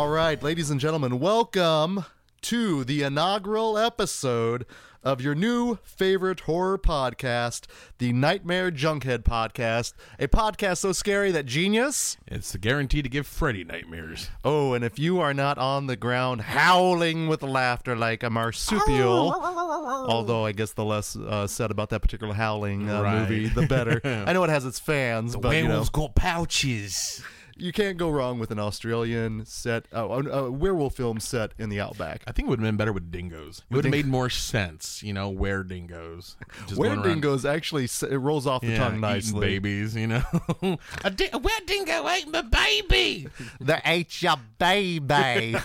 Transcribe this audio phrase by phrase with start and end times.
[0.00, 2.06] All right, ladies and gentlemen, welcome
[2.40, 4.64] to the inaugural episode
[5.04, 7.66] of your new favorite horror podcast,
[7.98, 12.16] the Nightmare Junkhead Podcast, a podcast so scary that genius.
[12.26, 14.30] It's a guarantee to give Freddy nightmares.
[14.42, 19.34] Oh, and if you are not on the ground howling with laughter like a marsupial,
[19.34, 23.20] although I guess the less uh, said about that particular howling uh, Right.
[23.28, 24.00] movie, the better.
[24.26, 25.84] I know it has its fans, but you know.
[25.92, 27.22] got pouches.
[27.60, 31.68] You can't go wrong with an Australian set, oh, a a werewolf film set in
[31.68, 32.22] the outback.
[32.26, 33.62] I think it would have been better with dingoes.
[33.70, 36.36] It would have made more sense, you know, where dingoes.
[36.74, 39.40] Where dingoes actually it rolls off the yeah, tongue eating nicely.
[39.40, 40.22] babies, you know.
[41.04, 43.28] a, di- a wet dingo ate my baby.
[43.60, 45.56] They ate your baby.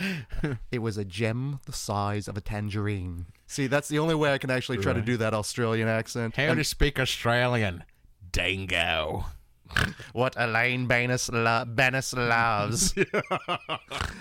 [0.70, 3.26] it was a gem the size of a tangerine.
[3.46, 6.36] See, that's the only way I can actually try to do that Australian accent.
[6.36, 7.84] How to speak Australian?
[8.30, 9.24] Dingo.
[10.12, 12.94] what Elaine Benes, lo- Benes loves.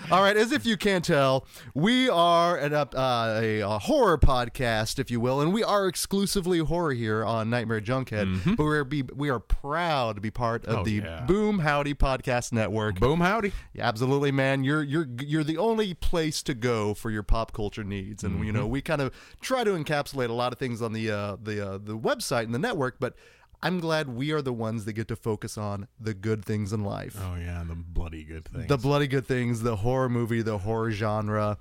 [0.09, 4.18] All right, as if you can't tell, we are an, up uh, a, a horror
[4.18, 8.56] podcast, if you will, and we are exclusively horror here on Nightmare Junkhead.
[8.56, 11.22] But we're be, we are proud to be part of Oh, the yeah.
[11.25, 13.00] Boom Howdy Podcast Network.
[13.00, 13.52] Boom howdy.
[13.73, 14.64] Yeah, absolutely, man.
[14.64, 18.52] You're you're you're the only place to go for your pop culture needs, and you
[18.52, 18.70] know Mm-hmm.
[18.72, 21.78] we kind of try to encapsulate a lot of things on the uh, the uh,
[21.78, 23.16] the website and the network, but.
[23.61, 26.83] I'm glad we are the ones that get to focus on the good things in
[26.83, 27.17] life.
[27.19, 28.67] Oh, yeah, the bloody good things.
[28.67, 31.58] The bloody good things, the horror movie, the horror genre,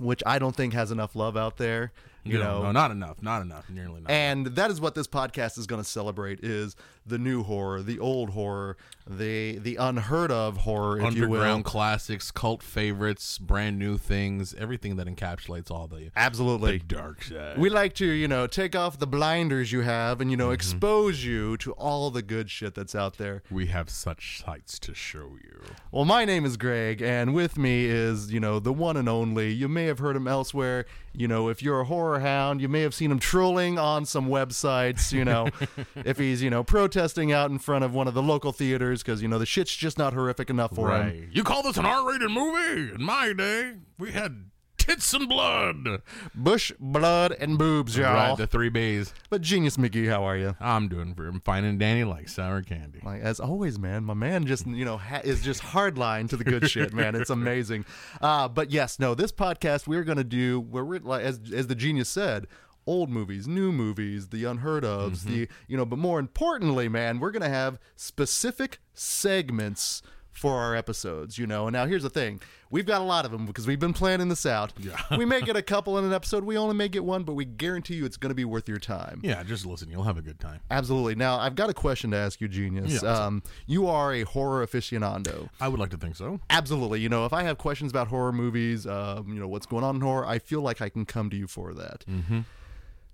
[0.00, 1.92] which I don't think has enough love out there.
[2.22, 3.22] You no, know, no, not enough.
[3.22, 3.68] Not enough.
[3.68, 4.10] Nearly not.
[4.10, 6.74] and that is what this podcast is going to celebrate: is
[7.06, 11.38] the new horror, the old horror, the the unheard of horror, if you will.
[11.40, 16.78] Underground classics, cult favorites, brand new things, everything that encapsulates all the, the Absolutely.
[16.78, 17.58] dark side.
[17.58, 20.46] We like to, you know, take off the blinders you have and, you Mm-hmm.
[20.46, 23.42] know, expose you to all the good shit that's out there.
[23.50, 25.60] we have such sights to show you.
[25.92, 29.52] Well, my name is Greg, and with me is, you know, the one and only.
[29.52, 30.86] You may have heard him elsewhere.
[31.12, 34.26] You know, if you're a horror hound, you may have seen him trolling on some
[34.28, 35.48] websites, you know,
[35.94, 39.20] if he's, you know, protesting out in front of one of the local theaters because,
[39.20, 41.28] you know, the shit's just not horrific enough for him.
[41.32, 42.94] You call this an R-rated movie?
[42.94, 46.02] In my day, we had tits and blood.
[46.36, 48.14] Bush, blood, and boobs, y'all.
[48.14, 49.12] Right, the three B's.
[49.28, 50.54] but Genius McGee, how are you?
[50.60, 53.00] I'm doing I'm fine and dandy like sour candy.
[53.02, 56.44] Like as always, man, my man just you know ha- is just hardline to the
[56.44, 57.16] good shit, man.
[57.16, 57.86] It's amazing.
[58.20, 61.74] Uh, but yes, no, this podcast we're gonna do where we're like as as the
[61.74, 62.46] genius said.
[62.86, 67.30] Old movies, new movies, the unheard ofs, the you know, but more importantly, man, we're
[67.30, 70.02] gonna have specific segments
[70.34, 71.66] for our episodes, you know.
[71.66, 72.40] And now here's the thing:
[72.70, 74.72] we've got a lot of them because we've been planning this out.
[74.78, 75.00] Yeah.
[75.16, 77.44] we may get a couple in an episode, we only may get one, but we
[77.44, 79.20] guarantee you it's gonna be worth your time.
[79.22, 79.90] Yeah, just listen.
[79.90, 80.60] You'll have a good time.
[80.70, 81.14] Absolutely.
[81.14, 83.02] Now, I've got a question to ask you, Genius.
[83.02, 85.48] Yeah, um, you are a horror aficionado.
[85.60, 86.40] I would like to think so.
[86.50, 87.00] Absolutely.
[87.00, 89.96] You know, if I have questions about horror movies, um, you know, what's going on
[89.96, 92.04] in horror, I feel like I can come to you for that.
[92.10, 92.40] Mm-hmm.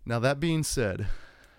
[0.06, 1.06] Now, that being said,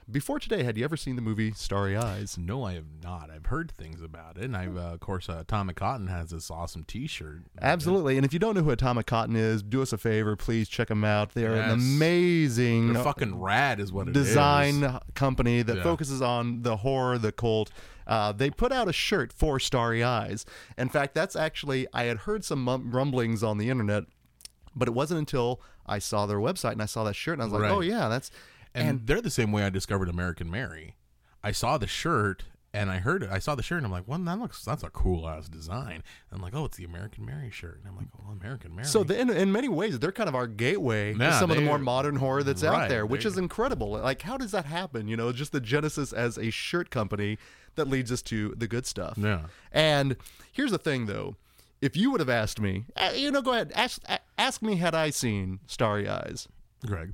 [0.09, 2.38] before today, had you ever seen the movie Starry Eyes?
[2.38, 3.29] No, I have not.
[3.29, 6.52] I've heard things about it, and I've uh, of course uh, Atomic Cotton has this
[6.52, 7.44] awesome T-shirt.
[7.62, 8.18] Absolutely.
[8.18, 10.35] And if you don't know who Atomic Cotton is, do us a favor.
[10.35, 11.34] Please check them out.
[11.34, 14.28] They're an amazing They're fucking rad, is what it is.
[14.28, 15.84] design company that Yeah.
[15.84, 17.72] focuses on the horror, the cult.
[18.08, 20.46] Uh, they put out a shirt for Starry Eyes.
[20.78, 24.06] In fact, that's actually I had heard some rumblings on the internet,
[24.75, 27.45] but it wasn't until I saw their website and I saw that shirt and I
[27.45, 27.71] was like, Right.
[27.71, 28.31] oh yeah, that's
[28.73, 30.95] and, they're the same way I discovered American Mary.
[31.43, 32.43] I saw the shirt
[32.73, 33.29] and I heard it.
[33.29, 35.95] I saw the shirt and I'm like, well, that looks that's a cool ass design.
[35.95, 37.79] And I'm like, oh, it's the American Mary shirt.
[37.79, 38.87] And I'm like, well, American Mary.
[38.87, 39.03] so.
[39.03, 41.63] The, in, in many ways, they're kind of our gateway to Yeah, some of the
[41.63, 43.90] they- more modern horror that's out right, there, which they- is incredible.
[43.91, 45.09] Like, how does that happen?
[45.09, 47.37] You know, just the genesis as a shirt company
[47.75, 49.16] that leads us to the good stuff.
[49.17, 49.47] Yeah.
[49.73, 50.16] And
[50.53, 51.35] here's the thing, though.
[51.81, 54.76] If you would have asked me, uh, you know, go ahead, ask, a- ask me,
[54.76, 56.47] had I seen Starry Eyes?
[56.85, 57.14] Greg,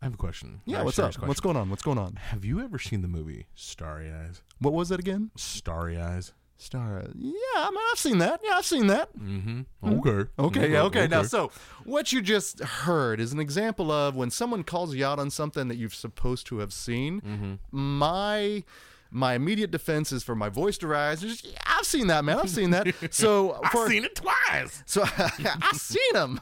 [0.00, 0.60] I have a question.
[0.66, 1.14] Yeah, Very what's up?
[1.14, 1.70] serious What's going on?
[1.70, 2.16] What's going on?
[2.16, 4.42] Have you ever seen the movie Starry Eyes?
[4.58, 5.30] What was it again?
[5.36, 6.32] Starry Eyes.
[6.58, 7.02] Star.
[7.14, 8.40] Yeah, I mean, I've seen that.
[8.44, 9.08] Yeah, I've seen that.
[9.18, 9.62] Mm-hmm.
[9.82, 10.30] Okay.
[10.38, 11.06] Okay, yeah, okay.
[11.06, 11.50] Now, so
[11.84, 15.68] what you just heard is an example of when someone calls you out on something
[15.68, 17.22] that you're supposed to have seen.
[17.22, 17.54] Mm-hmm.
[17.70, 18.62] My
[19.10, 21.20] my immediate defense is for my voice to rise.
[21.20, 22.38] Just, yeah, I've seen that, man.
[22.38, 22.86] I've seen that.
[23.12, 24.82] So for I've seen it twice.
[24.86, 26.40] so I've seen them.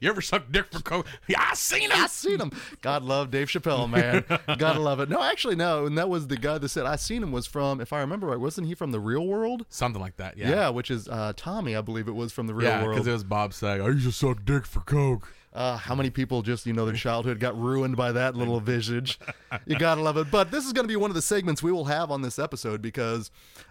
[0.00, 1.06] you ever suck dick for coke?
[1.26, 1.96] Yeah, I seen it.
[1.98, 2.52] I seen him.
[2.80, 4.24] God love Dave Chappelle, man.
[4.58, 5.08] Gotta love it.
[5.08, 5.86] No, actually, no.
[5.86, 8.28] And that was the guy that said I seen him was from, if I remember
[8.28, 9.66] right, wasn't he from the Real World?
[9.68, 10.36] Something like that.
[10.36, 10.68] Yeah, Yeah.
[10.70, 12.94] which is uh, Tommy, I believe it was from the Real Yeah, World.
[12.96, 16.08] because it was Bob saying, "I used to suck dick for coke." Uh, how many
[16.08, 19.18] people just, you know, their childhood got ruined by that little visage?
[19.66, 20.30] You gotta love it.
[20.30, 22.80] But this is gonna be one of the segments we will have on this episode
[22.80, 23.30] because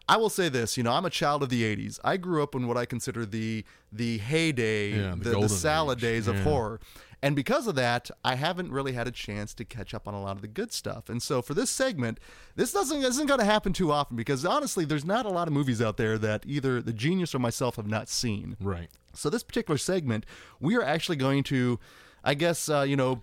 [0.09, 2.00] I will say this, you know, I'm a child of the 80s.
[2.03, 5.98] I grew up in what I consider the the heyday, Yeah, the the, the, salad
[6.00, 6.01] age.
[6.01, 6.44] days of Yeah.
[6.44, 6.80] horror.
[7.24, 10.21] And because of that, I haven't really had a chance to catch up on a
[10.21, 11.07] lot of the good stuff.
[11.07, 12.19] And so for this segment,
[12.56, 15.53] this doesn't isn't going to happen too often because honestly, there's not a lot of
[15.53, 18.57] movies out there that either the genius or myself have not seen.
[18.59, 18.89] Right.
[19.13, 20.25] So this particular segment,
[20.59, 21.80] we are actually going to,
[22.24, 23.21] I guess, uh, you know,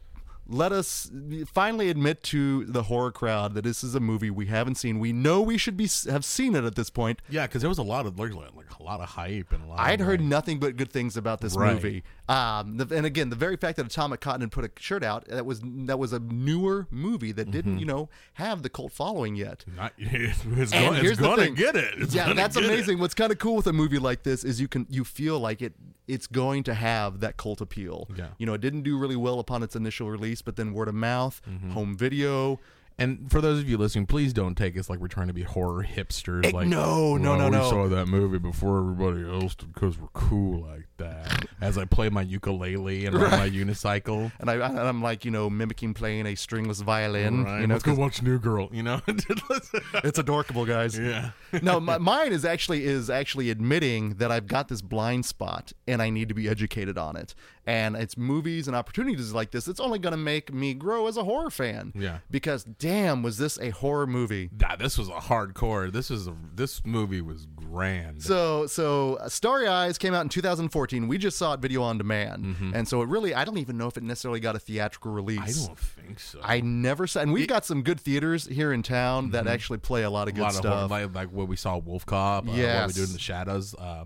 [0.51, 1.11] let us
[1.53, 4.99] finally admit to the horror crowd that this is a movie we haven't seen.
[4.99, 7.21] We know we should be have seen it at this point.
[7.29, 9.67] Yeah, because there was a lot of like, like a lot of hype and a
[9.67, 9.81] lot.
[9.81, 11.75] I'd of, heard like- nothing but good things about this Right.
[11.75, 12.03] movie.
[12.29, 15.27] Um, the, and again, the very fact that Atomic Cotton had put a shirt out
[15.29, 17.51] that was that was a newer movie that Mm-hmm.
[17.53, 19.65] didn't, you know, have the cult following yet.
[19.77, 21.55] Not, it's And going, here's it's the gonna thing.
[21.55, 21.95] get it.
[21.99, 22.71] It's yeah, that's get it.
[22.71, 22.99] amazing.
[22.99, 25.63] What's kind of cool with a movie like this is you can you feel like
[25.63, 25.73] it
[26.07, 28.09] it's going to have that cult appeal.
[28.17, 28.29] Yeah.
[28.39, 30.95] You know, it didn't do really well upon its initial release, but then word of
[30.95, 31.71] mouth, Mm-hmm.
[31.71, 32.59] home video.
[33.01, 35.45] And for those of you listening, please don't take us like we're trying to be
[35.45, 36.45] horror hipsters.
[36.47, 39.97] Eh, like, no, no, "Well, no, we no." saw that movie before everybody else because
[39.97, 41.47] we're cool like that.
[41.61, 44.31] As I play my ukulele and ride my unicycle.
[44.41, 47.45] And I and I'm like, you know, mimicking playing a stringless violin.
[47.45, 48.69] Right, You know, let's go watch New Girl.
[48.73, 50.97] You know, it's adorable, guys.
[50.99, 51.31] yeah.
[51.63, 56.01] no, my, mine is actually is actually admitting that I've got this blind spot and
[56.01, 57.35] I need to be educated on it.
[57.67, 59.69] And it's movies and opportunities like this.
[59.69, 61.93] It's only going to make me grow as a horror fan.
[61.95, 62.19] Yeah.
[62.31, 64.51] Because damn, was this a horror movie?
[64.59, 65.93] Nah, this was a hardcore.
[65.93, 68.23] This is a this movie was grand.
[68.23, 70.88] So, so uh, Starry Eyes came out in 2014.
[70.93, 73.87] We just saw it video on demand, and so it really, I don't even know
[73.87, 75.39] if it necessarily got a theatrical release.
[75.39, 75.65] Mm-hmm.
[75.65, 76.41] I don't think so.
[76.43, 80.03] I never saw, and we've got some good theaters here in town that actually play
[80.03, 80.91] a lot of a good lot of horror, stuff.
[80.91, 82.49] like, like what we saw WolfCop.
[82.49, 83.75] Uh, what we do in the shadows.
[83.75, 84.05] Uh,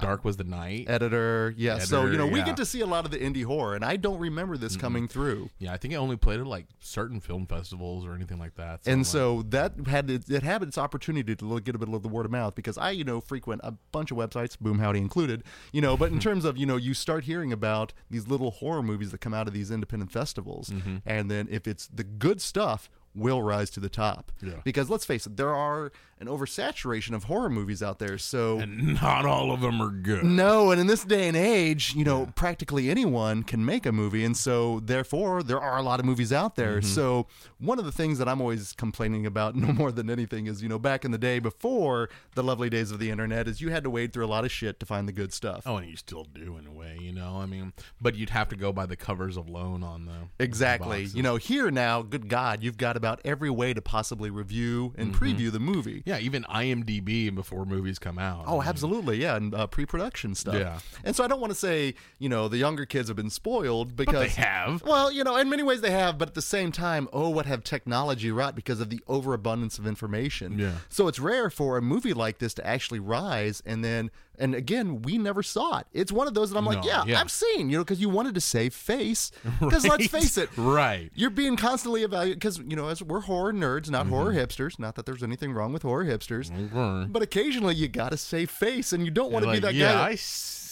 [0.00, 0.88] Dark was the night.
[0.88, 1.78] Editor, yeah.
[1.78, 3.96] so you know, we get to see a lot of the indie horror, and I
[3.96, 5.50] don't remember this coming through.
[5.58, 8.80] Yeah, I think it only played at like certain film festivals or anything like that.
[8.86, 12.02] And like- so that had it, it had its opportunity to get a bit of
[12.02, 15.00] the word of mouth because I, you know, frequent a bunch of websites, Boom Howdy
[15.00, 15.42] included,
[15.72, 15.96] you know.
[15.96, 19.20] But in terms of you know, you start hearing about these little horror movies that
[19.20, 20.98] come out of these independent festivals, mm-hmm.
[21.06, 24.32] and then if it's the good stuff, will rise to the top.
[24.40, 24.54] Yeah.
[24.64, 28.18] Because let's face it, there are an oversaturation of horror movies out there.
[28.18, 30.24] So and not all of them are good.
[30.24, 34.24] no, and in this day and age, you know, practically anyone can make a movie,
[34.24, 36.78] and so therefore there are a lot of movies out there.
[36.80, 36.88] Mm-hmm.
[36.94, 37.26] So
[37.58, 40.68] one of the things that I'm always complaining about, no more than anything, is you
[40.68, 43.82] know back in the day before the lovely days of the internet, is you had
[43.84, 45.62] to wade through a lot of shit to find the good stuff.
[45.66, 47.36] Oh, and you still do in a way, you know.
[47.38, 51.00] I mean, but you'd have to go by the covers alone on the Exactly.
[51.02, 51.14] boxes.
[51.14, 55.10] You know, here now, good God, you've got about every way to possibly review and
[55.14, 55.24] Mm-hmm.
[55.24, 56.02] preview the movie.
[56.10, 58.44] Yeah, even IMDb before movies come out.
[58.46, 60.56] Oh, absolutely, yeah, and uh, pre-production stuff.
[60.56, 60.80] Yeah.
[61.04, 63.94] and so I don't want to say you know the younger kids have been spoiled
[63.96, 64.82] because they have.
[64.82, 67.46] Well, you know, in many ways they have, but at the same time, oh, what
[67.46, 70.58] have technology wrought because of the overabundance of information?
[70.58, 70.72] Yeah.
[70.88, 74.10] So it's rare for a movie like this to actually rise, and then,
[74.40, 75.86] and again, we never saw it.
[75.92, 77.20] It's one of those that I'm like, yeah, yeah.
[77.20, 79.30] I've seen, you know, because you wanted to save face.
[79.60, 81.10] Because let's face it, Right.
[81.14, 84.78] you're being constantly evaluated because you know as we're horror nerds, not horror hipsters.
[84.78, 87.12] Not that there's anything wrong with horror hipsters, Mhm.
[87.12, 89.74] but occasionally you got to save face, and you don't want to Like, be that
[89.74, 90.08] yeah, guy.
[90.08, 90.14] I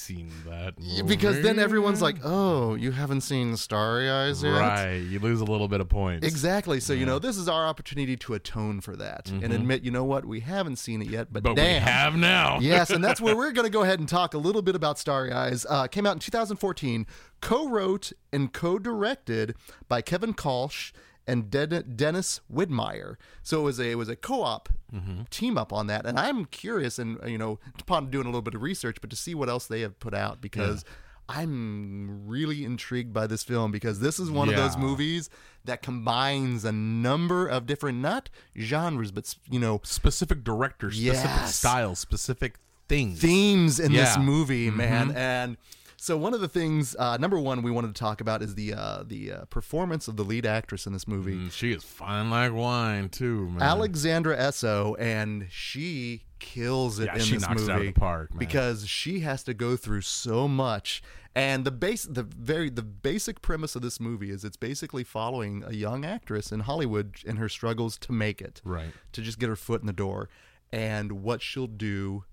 [0.08, 0.74] seen that.
[0.76, 5.40] that- because then everyone's like, "Oh, you haven't seen Starry Eyes yet." right, you lose
[5.40, 6.26] a little bit of points.
[6.26, 6.80] Exactly.
[6.80, 10.04] So you know, this is our opportunity to atone for that and admit, you know
[10.04, 11.54] what, we haven't seen it yet, but, Mm-hmm.
[11.54, 11.82] But damn.
[11.82, 12.58] we have now.
[12.62, 14.98] yes, and that's where we're going to go ahead and talk a little bit about
[14.98, 15.64] Starry Eyes.
[15.68, 17.06] Uh, came out in 2014,
[17.40, 19.54] co-wrote and co-directed
[19.88, 20.92] by Kevin Kölsch
[21.28, 23.14] and Den- Dennis Widmyer.
[23.44, 25.24] So it was a it was a co-op Mm-hmm.
[25.28, 28.54] team up on that, and I'm curious, and you know, upon doing a little bit
[28.54, 30.84] of research, but to see what else they have put out because.
[31.30, 35.28] I'm really intrigued by this film because this is one of those movies
[35.66, 41.54] that combines a number of different not genres but you know Specific directors, specific Yes.
[41.54, 42.54] styles, specific
[42.88, 43.20] things.
[43.20, 44.22] themes in this Yeah.
[44.22, 45.10] movie, man.
[45.14, 45.58] And
[46.00, 48.72] so one of the things, uh, number one, we wanted to talk about is the
[48.74, 52.30] uh, the uh, performance of the lead actress in this movie, Mm, she is fine
[52.30, 53.62] like wine too, man.
[53.62, 57.86] Alexandra Essoe, and she kills it Yeah, in she this knocks it movie out of
[57.86, 58.38] the park, man.
[58.38, 61.02] because she has to go through so much.
[61.34, 65.62] And the base, the very, the basic premise of this movie is it's basically following
[65.64, 68.92] a young actress in Hollywood and her struggles to make it, Right.
[69.12, 70.28] to just get her foot in the door,
[70.72, 72.24] and what she'll do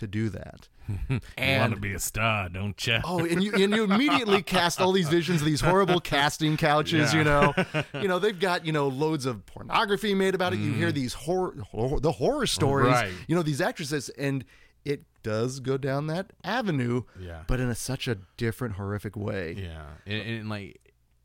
[0.00, 0.68] to do that.
[1.08, 2.98] you And- want to be a star, don't you?
[3.04, 7.14] Oh, and you and you immediately cast all these visions of these horrible casting couches.
[7.14, 7.54] You know,
[7.94, 10.58] you know they've got you know loads of pornography made about it.
[10.58, 10.94] You hear mm.
[10.94, 12.92] these horror, horror the horror stories.
[12.92, 13.12] Right.
[13.28, 14.44] You know these actresses, and
[14.84, 17.42] it does go down that avenue, Yeah.
[17.46, 19.56] but in a, such a different, horrific way.
[19.58, 20.80] Yeah, in, in like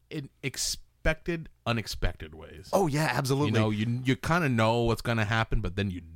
[0.09, 2.69] in expected, unexpected ways.
[2.73, 3.59] Oh yeah, absolutely.
[3.59, 6.14] you know, you you kind of know what's gonna happen, but then you don't.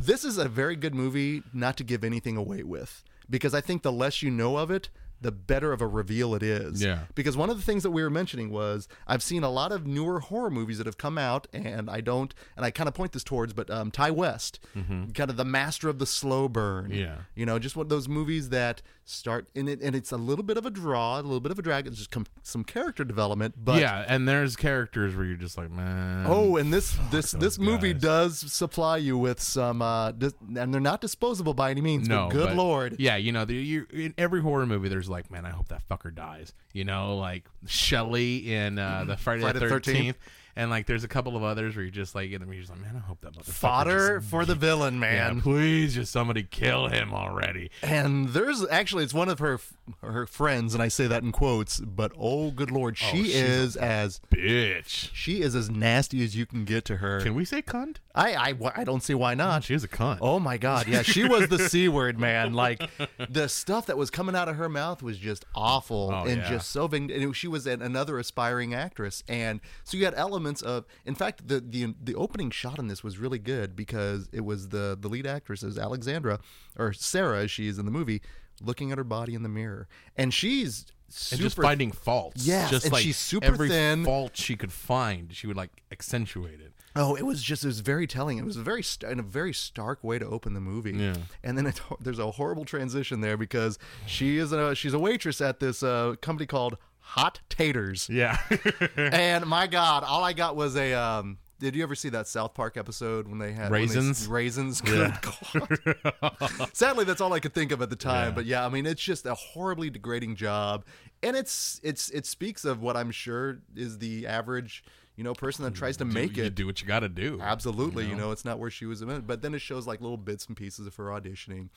[0.00, 3.82] This is a very good movie not to give anything away with because I think
[3.82, 4.90] the less you know of it,
[5.20, 6.82] the better of a reveal it is.
[6.82, 7.00] Yeah.
[7.14, 9.86] Because one of the things that we were mentioning was I've seen a lot of
[9.86, 13.12] newer horror movies that have come out, and I don't, and I kind of point
[13.12, 16.86] this towards, but um, Ti West, kind of the master of the slow burn.
[16.90, 16.94] Mm-hmm.
[17.00, 17.16] Yeah.
[17.34, 20.56] You know, just what those movies that start in it, and it's a little bit
[20.58, 21.86] of a draw, a little bit of a drag.
[21.86, 25.70] It's just com- some character development, but yeah, and there's characters where you're just like,
[25.70, 26.26] man.
[26.28, 28.02] Oh, and this this this movie guys.
[28.02, 32.06] does supply you with some, uh, dis- and they're not disposable by any means.
[32.08, 35.07] no, but good but- lord, Yeah, you know, the, you in every horror movie, there's
[35.08, 36.52] like, man, I hope that fucker dies.
[36.72, 39.84] You know, like Shelley in uh, the Friday, Friday the the 13th.
[39.84, 40.16] Thirteenth,
[40.58, 42.80] and like there's a couple of others where you just like, and you're just like,
[42.82, 45.00] man, I hope that motherfucker fodder just- for the villain, Yeah,
[45.30, 45.40] man.
[45.40, 47.70] please, just somebody kill him already.
[47.82, 49.58] And there's actually it's one of her
[50.02, 51.80] her friends, and I say that in quotes.
[51.80, 55.08] But oh, good lord, oh, she is as Bitch.
[55.14, 57.20] she is as nasty as you can get to her.
[57.20, 57.96] Can we say cunt?
[58.14, 59.64] I I I don't see why not.
[59.64, 60.18] She is a cunt.
[60.20, 62.52] Oh my god, yeah, she was the c word, man.
[62.52, 62.82] Like
[63.30, 66.48] the stuff that was coming out of her mouth was just awful Oh, and yeah.
[66.50, 66.86] just so.
[66.88, 70.84] ving- And it- she was an, another aspiring actress, and so you had elements of.
[71.04, 74.68] In fact, the the the opening shot in this was really good because it was
[74.68, 76.40] the the lead actress is Alexandra
[76.78, 78.22] or Sarah, as she is in the movie,
[78.62, 82.46] looking at her body in the mirror, and she's super and just finding faults.
[82.46, 84.04] yeah just and like she's super every thin.
[84.04, 86.72] fault she could find, she would like accentuate it.
[86.96, 88.38] Oh, it was just it was very telling.
[88.38, 90.92] It was a very st- in a very stark way to open the movie.
[90.92, 91.14] Yeah.
[91.44, 95.40] And then it, there's a horrible transition there because she is a she's a waitress
[95.40, 96.76] at this uh, company called
[97.12, 98.08] Hot Taters.
[98.10, 98.38] Yeah,
[98.96, 100.92] and my God, all I got was a.
[100.94, 104.28] Um, did you ever see that South Park episode when they had when they- Raisins?
[104.28, 104.80] raisins.
[104.80, 106.70] Good God.
[106.72, 108.28] Sadly, that's all I could think of at the time.
[108.28, 108.34] Yeah.
[108.34, 110.84] But yeah, I mean, it's just a horribly degrading job,
[111.22, 114.84] and it's it's it speaks of what I'm sure is the average
[115.16, 116.54] you know person that tries to make you it.
[116.54, 117.40] do what you got to do.
[117.42, 118.30] Absolutely, you know?
[118.30, 120.94] it's not where she was but then it shows like little bits and pieces of
[120.96, 121.70] her auditioning,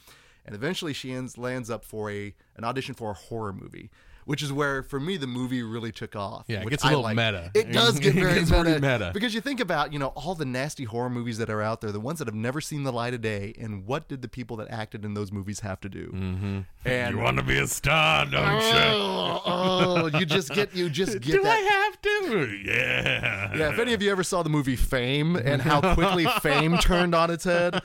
[0.46, 3.90] and eventually she ends lands up for a an audition for a horror movie,
[4.32, 6.46] which is where for me the movie really took off.
[6.48, 7.18] Yeah, it gets a little like.
[7.18, 7.52] meta.
[7.54, 9.12] It does get It very gets meta, meta.
[9.14, 11.92] because you think about you know all the nasty horror movies that are out there,
[11.92, 14.56] the ones that have never seen the light of day, and what did the people
[14.56, 16.08] that acted in those movies have to do?
[16.14, 16.60] Mm-hmm.
[16.86, 21.16] And you want to be a star, don't oh, oh, you just get you just
[21.16, 21.20] you?
[21.20, 21.52] get Do that.
[21.52, 22.56] I have to?
[22.66, 23.58] Yeah.
[23.58, 27.14] Yeah, if any of you ever saw the movie Fame and how quickly Fame turned
[27.14, 27.82] on its head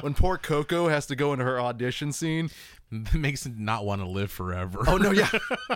[0.00, 2.48] when poor Coco has to go into her audition scene.
[3.14, 4.80] Makes it not want to live forever.
[4.86, 5.28] Oh no, yeah,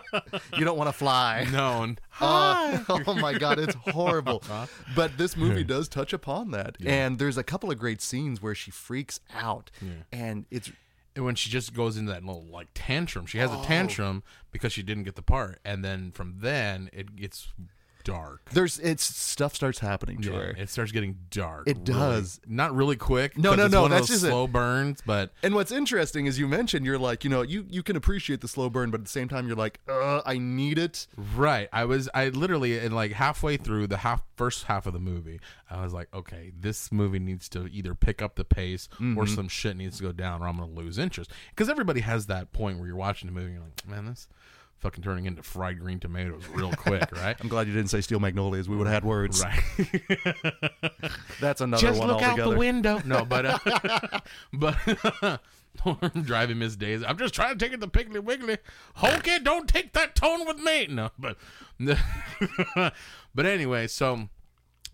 [0.58, 1.46] you don't want to fly.
[1.52, 1.82] no.
[1.84, 4.42] and- Uh, oh my god, it's horrible.
[4.96, 8.54] But this movie does touch upon that, and there's a couple of great scenes where
[8.54, 9.70] she freaks out,
[10.12, 10.70] and it's
[11.16, 13.62] And when she just goes into that little like tantrum, she has Oh.
[13.62, 17.52] a tantrum because she didn't get the part, and then from then it gets
[18.04, 18.42] dark.
[18.52, 20.54] there's it's stuff starts happening to Yeah, her.
[20.58, 21.66] it starts getting dark.
[21.66, 22.40] It really- does.
[22.46, 23.36] not really quick.
[23.36, 24.28] No, 'cause no, it's no, One that's of those just it.
[24.28, 27.82] slow burns, but And what's interesting is you mentioned you're like, you know, you you
[27.82, 30.78] can appreciate the slow burn, but at the same time you're like, uh, I need
[30.78, 31.06] it.
[31.34, 31.68] Right.
[31.72, 35.40] I was I literally in like halfway through the half first half of the movie,
[35.70, 39.16] I was like, okay, this movie needs to either pick up the pace Mm-hmm.
[39.18, 41.30] or some shit needs to go down or I'm gonna lose interest.
[41.50, 44.28] Because everybody has that point where you're watching the movie and you're like, man, this
[44.80, 47.36] fucking turning into fried green tomatoes real quick, right?
[47.40, 48.68] I'm glad you didn't say steel magnolias.
[48.68, 49.42] We would have had words.
[49.42, 49.62] right.
[51.40, 52.52] That's another Just one look out altogether.
[52.52, 53.00] the window.
[53.04, 54.20] No, but uh,
[54.52, 55.40] but
[56.24, 57.04] driving Miss Daisy.
[57.04, 58.58] I'm just trying to take it to Piggly Wiggly.
[58.96, 60.86] Hokey, don't take that tone with me.
[60.88, 61.36] No, but
[63.34, 64.28] but anyway, so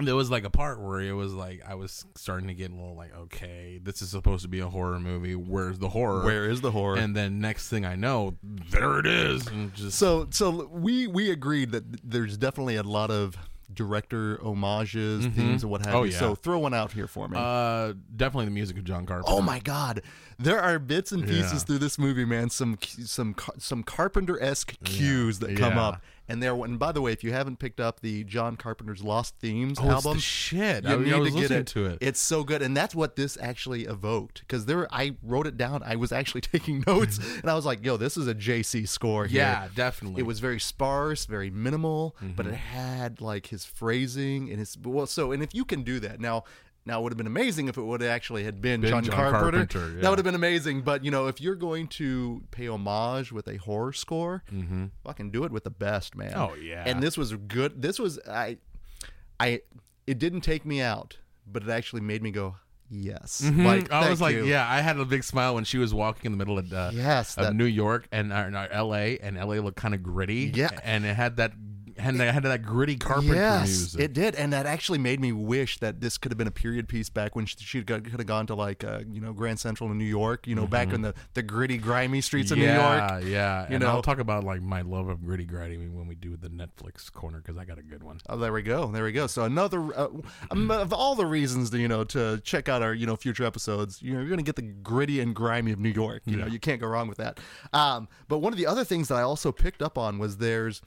[0.06, 2.74] there was like a part where it was like I was starting to get a
[2.74, 5.34] little like, okay, this is supposed to be a horror movie.
[5.34, 6.24] Where's the horror?
[6.24, 6.96] Where is the horror?
[6.98, 9.46] And then next thing I know, there it is.
[9.74, 13.36] Just so so we we agreed that there's definitely a lot of
[13.72, 16.10] director homages, themes, and what have Oh, you.
[16.12, 16.18] yeah.
[16.18, 17.36] So throw one out here for me.
[17.38, 19.30] uh, definitely the music of John Carpenter.
[19.32, 20.02] Oh my God!
[20.40, 21.58] There are bits and pieces Yeah.
[21.60, 22.50] through this movie, man.
[22.50, 25.82] Some some some Carpenter esque cues that come Yeah.
[25.86, 26.54] up, and there.
[26.54, 29.88] And by the way, if you haven't picked up the John Carpenter's Lost Themes Oh,
[29.90, 30.84] album, the shit.
[30.84, 31.66] you I, need I to get it.
[31.68, 31.98] to it.
[32.00, 34.40] It's so good, and that's what this actually evoked.
[34.40, 35.82] Because there, I wrote it down.
[35.84, 39.26] I was actually taking notes, and I was like, "Yo, this is a JC score."
[39.26, 39.40] Here.
[39.42, 40.20] Yeah, definitely.
[40.20, 42.54] It was very sparse, very minimal, but Mm-hmm.
[42.54, 45.06] it had like his phrasing and his well.
[45.06, 46.44] So, and if you can do that now.
[46.90, 49.04] Now it would have been amazing if it would have actually had been, Been John,
[49.04, 49.64] John Carpenter.
[49.66, 50.02] Carpenter, yeah.
[50.02, 50.82] That would have been amazing.
[50.82, 54.42] But you know, if you're going to pay homage with a horror score,
[55.04, 56.32] fucking do it with the best, man.
[56.32, 56.40] Mm-hmm.
[56.40, 56.82] Oh, yeah.
[56.86, 57.80] And this was good.
[57.80, 58.58] This was I,
[59.38, 59.60] I.
[60.06, 62.56] It didn't take me out, but it actually made me go,
[62.90, 63.40] yes.
[63.44, 63.64] Mhm.
[63.64, 64.44] Like I was like, you.
[64.44, 66.90] yeah, I had a big smile when she was walking in the middle of, uh,
[66.92, 69.18] Yes, of that- New York and uh, uh, L.A.
[69.18, 69.60] and L.A.
[69.60, 70.50] looked kind of gritty.
[70.52, 70.70] Yeah.
[70.82, 71.52] and it had that
[72.02, 74.00] and it had that gritty carpenter Yes, music.
[74.00, 76.88] it did, and that actually made me wish that this could have been a period
[76.88, 79.98] piece back when she could have gone to like uh, you know Grand Central in
[79.98, 82.66] New York, you know, back in the, the gritty, grimy streets of Mm-hmm.
[82.66, 82.76] yeah,
[83.20, 83.32] New York.
[83.32, 83.68] yeah.
[83.68, 83.90] you and know.
[83.90, 87.38] I'll talk about like my love of gritty gritty when we do the Netflix corner
[87.38, 88.18] because I got a good one.
[88.28, 89.26] Oh, there we go, there we go.
[89.26, 90.08] So another uh,
[90.50, 93.44] um, of all the reasons to you know to check out our you know future
[93.44, 96.22] episodes, you know, you're going to get the gritty and grimy of New York.
[96.26, 97.40] You know, you can't go wrong with that.
[97.72, 100.82] Um, but one of the other things that I also picked up on was there's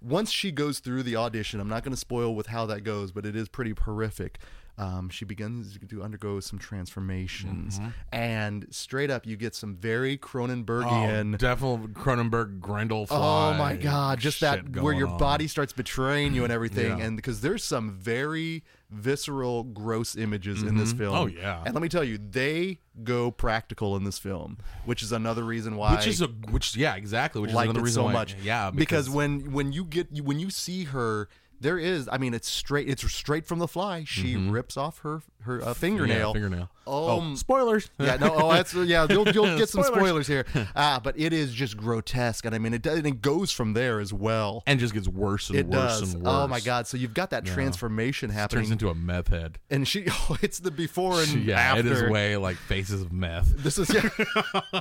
[0.00, 3.12] once she goes through the audition, I'm not going to spoil with how that goes,
[3.12, 4.38] but it is pretty horrific.
[4.78, 7.88] Um, she begins to undergo some transformations, Mm-hmm.
[8.12, 11.38] and straight up, you get some very Oh, Cronenbergian.
[11.38, 13.06] definitely Cronenberg Grendel.
[13.10, 15.18] Oh my god, just that where your on.
[15.18, 16.98] body starts betraying you and everything.
[16.98, 17.04] Yeah.
[17.04, 21.14] And because there's some very visceral, gross images in this film.
[21.16, 21.62] Oh, yeah.
[21.64, 25.76] And let me tell you, they go practical in this film, which is another reason
[25.76, 28.36] why which is a which yeah exactly which is another reason so why, much.
[28.42, 31.28] yeah because, when when you get when you see her.
[31.60, 32.88] There is, I mean, it's straight.
[32.88, 34.04] It's straight from the fly.
[34.04, 34.50] She mm-hmm.
[34.50, 36.28] rips off her her uh, fingernail.
[36.28, 39.06] Yeah, fingernail Oh, oh spoilers yeah, no, oh, that's yeah.
[39.10, 40.26] You'll, you'll get some Spoilers.
[40.26, 43.20] spoilers here, ah, but it is just grotesque, and I mean, it does, and it
[43.20, 44.62] goes from there as well.
[44.66, 46.14] and just gets worse and It worse does.
[46.14, 46.86] and worse Oh my god!
[46.86, 50.06] So you've got that transformation happening, turns into a meth head and she.
[50.28, 51.80] Oh, it's the before and yeah after.
[51.80, 54.80] it is way like faces of meth This is yeah.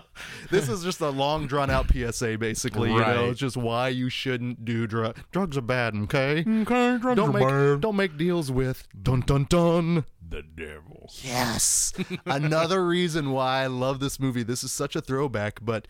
[0.49, 2.91] this is just a long drawn out PSA, basically.
[2.91, 5.21] You know, it's just why you shouldn't do drugs.
[5.31, 5.95] Drugs are bad.
[5.95, 6.39] Okay.
[6.47, 10.05] okay drugs Don't make don't make deals with dun dun dun.
[10.27, 11.93] The devil Yes.
[12.25, 14.43] Another reason why I love this movie.
[14.43, 15.87] This is such a throwback, but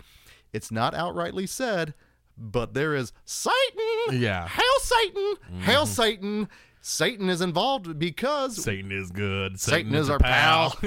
[0.53, 1.93] it's not outrightly said.
[2.37, 4.21] But there is Satan.
[4.21, 4.47] Yeah.
[4.47, 5.35] Hail Satan.
[5.61, 5.93] Hail mm-hmm.
[5.93, 6.49] Satan.
[6.87, 10.77] Satan is involved because Satan is good Satan, is a our pal.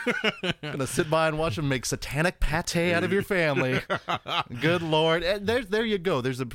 [0.62, 3.78] Gonna sit by and watch him make satanic pate out of your family.
[4.62, 5.22] Good lord!
[5.22, 6.22] And there, there you go.
[6.22, 6.46] There's a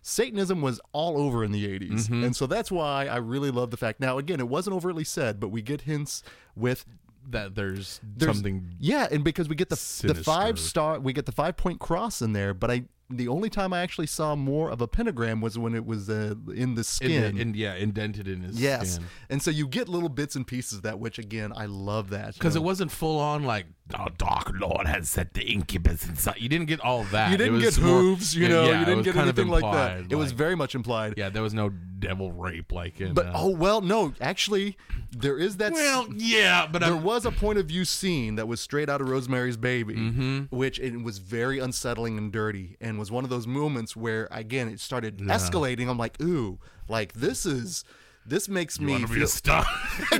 [0.00, 2.24] Satanism was all over in the 80s, Mm-hmm.
[2.24, 4.00] and so that's why I really love the fact.
[4.00, 6.22] Now, again, it wasn't overtly said, but we get hints
[6.54, 6.86] with
[7.28, 11.26] that there's, there's- something Yeah, and because we get the the five star, we get
[11.26, 12.54] the five point cross in there.
[12.54, 15.86] But I, the only time I actually saw more of a pentagram was when it
[15.86, 17.54] was uh, in the in, skin.
[17.54, 19.06] yeah indented in his yes, skin.
[19.30, 22.34] And so you get little bits and pieces of that, which again I love that
[22.34, 26.48] because it wasn't full on like the dark lord has set the incubus inside you
[26.48, 28.64] didn't get all that You didn't get more- hooves, you know.
[28.68, 29.98] yeah, you didn't get anything like that.
[29.98, 31.14] implied, It was very much implied.
[31.16, 31.68] yeah there was no
[31.98, 34.12] devil rape like in But uh, oh well, no.
[34.20, 34.76] Actually,
[35.12, 35.72] there is that.
[35.72, 39.00] well yeah but there I'm, was a point of view scene that was straight out
[39.00, 40.54] of Rosemary's Baby, Mm-hmm.
[40.56, 44.68] which it was very unsettling and dirty, and was one of those moments where again
[44.68, 45.88] it started escalating.
[45.88, 47.84] I'm like, ooh, like this is
[48.28, 49.24] this makes you me want to be feel.
[49.24, 49.64] a star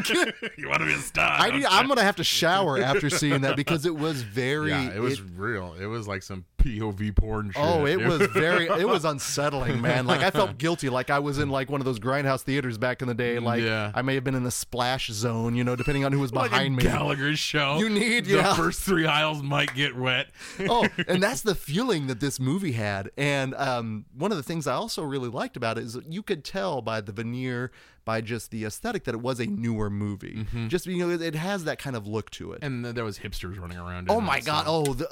[0.57, 1.67] you want to be a star I, you?
[1.69, 4.71] I'm gonna have to shower after seeing that because it was very.
[4.71, 8.67] yeah it was real it was like some POV porn shit Oh, it was very.
[8.67, 10.05] It was unsettling, man.
[10.07, 13.03] Like I felt guilty, like I was in like one of those grindhouse theaters back
[13.03, 13.39] in the day.
[13.39, 13.93] Like Yeah.
[13.95, 16.51] I may have been in the splash zone, you know, depending on who was like
[16.51, 16.83] behind a me.
[16.83, 17.79] Gallagher's show.
[17.79, 18.55] You need- the yeah.
[18.55, 20.27] first three aisles might get wet.
[20.69, 23.11] oh, and that's the feeling that this movie had.
[23.17, 26.23] And um, one of the things I also really liked about it is that you
[26.25, 27.71] could tell by the veneer,
[28.07, 30.37] by just the aesthetic, that it was a newer movie.
[30.37, 30.69] Mm-hmm.
[30.69, 32.61] Just you know, it, it has that kind of look to it.
[32.63, 34.11] and there was hipsters running around.
[34.11, 34.65] oh my god!
[34.67, 35.07] Oh, the,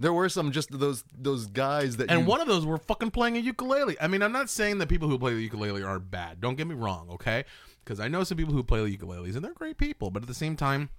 [0.00, 3.12] there were some just those those guys that And you, one of those were fucking
[3.12, 3.96] playing a ukulele.
[4.00, 6.40] I mean, I'm not saying that people who play the ukulele are bad.
[6.40, 7.44] Don't get me wrong, okay?
[7.84, 10.28] Because I know some people who play the ukuleles and they're great people, but at
[10.28, 10.90] the same time,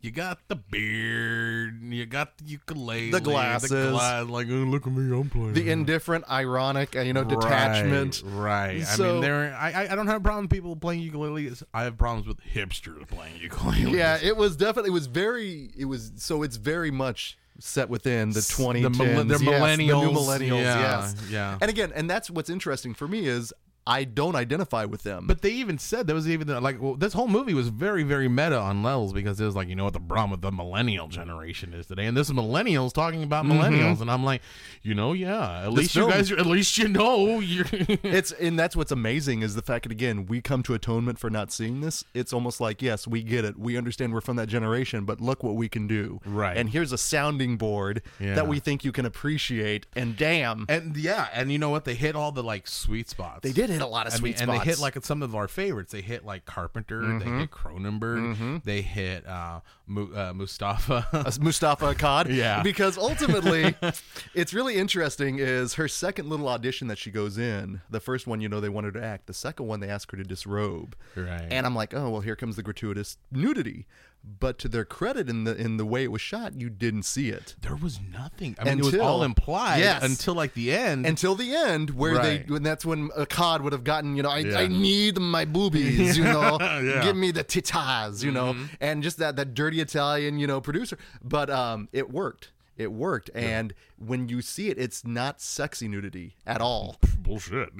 [0.00, 3.70] you got the beard, you got the ukulele, The glasses.
[3.70, 5.54] glass, like oh, look at me, I'm playing.
[5.54, 8.22] the indifferent, ironic, uh, you know, Right, detachment.
[8.26, 8.80] right?
[8.80, 9.56] I So- mean, there.
[9.58, 11.62] I I- I don't have a problem with people playing ukuleles.
[11.72, 13.92] I have problems with hipsters playing ukuleles.
[13.92, 18.30] Yeah, it was definitely it was very it was so it's very much set within
[18.30, 18.82] the 2010s.
[18.82, 20.14] the millen- they're yes, the new millennials.
[20.14, 21.16] millennials, Yeah, yes.
[21.30, 21.58] yeah.
[21.60, 23.52] And again, and that's what's interesting for me is
[23.86, 25.26] I don't identify with them.
[25.26, 28.28] But they even said there was even like well, this whole movie was very very
[28.28, 31.06] meta on levels because it was like you know what the problem with the millennial
[31.08, 33.60] generation is today, and this is millennials talking about mm-hmm.
[33.60, 34.40] millennials, and I'm like,
[34.82, 38.58] you know, yeah, at least film- you guys, at least you know, you're it's and
[38.58, 41.82] that's what's amazing is the fact that again we come to atonement for not seeing
[41.82, 42.04] this.
[42.14, 45.42] It's almost like yes, we get it, we understand we're from that generation, but look
[45.42, 46.20] what we can do.
[46.24, 46.56] Right.
[46.56, 48.34] And here's a sounding board Yeah.
[48.34, 49.86] that we think you can appreciate.
[49.94, 51.84] And damn, and yeah, and you know what?
[51.84, 53.40] They hit all the like sweet spots.
[53.42, 54.50] they did hit a lot of I sweet mean, spots.
[54.50, 55.92] and they hit like some of our favorites.
[55.92, 57.18] They hit like Carpenter.
[57.18, 58.62] They hit Cronenberg.
[58.64, 61.06] They hit uh, Mu- uh, Mustafa.
[61.12, 62.28] Uh, Mustafa Akkad.
[62.34, 62.62] Yeah.
[62.62, 63.74] Because ultimately,
[64.34, 67.80] it's really interesting is her second little audition that she goes in.
[67.90, 69.26] The first one, you know, they want her to act.
[69.26, 70.96] The second one, they ask her to disrobe.
[71.14, 71.46] Right.
[71.50, 73.86] And I'm like, oh, well, here comes the gratuitous nudity.
[74.26, 77.28] But to their credit in the in the way it was shot, you didn't see
[77.28, 78.56] it There was nothing.
[78.58, 80.02] I mean, it was all implied Yes.
[80.02, 81.04] until like the end.
[81.06, 82.46] until the end, where Right.
[82.46, 84.58] they when that's when Akkad would have gotten, you know, I, Yeah.
[84.60, 86.80] I need my boobies, you know, Yeah.
[86.80, 87.02] Mm-hmm.
[87.02, 90.98] give me the titas, you know, and just that that dirty Italian, you know, producer.
[91.22, 92.50] But um, it worked.
[92.76, 96.96] It worked, and when you see it, it's not sexy nudity at all.
[97.24, 97.70] bullshit.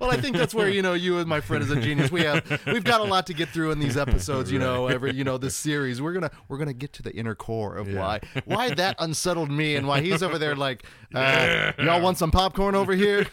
[0.00, 2.10] well, I think that's where you know you and my friend is a genius.
[2.10, 4.50] We have we've got a lot to get through in these episodes.
[4.50, 6.00] You know, every you know this series.
[6.00, 9.76] We're gonna we're gonna get to the inner core of why why that unsettled me
[9.76, 13.26] and why he's over there like, uh, y'all want some popcorn over here?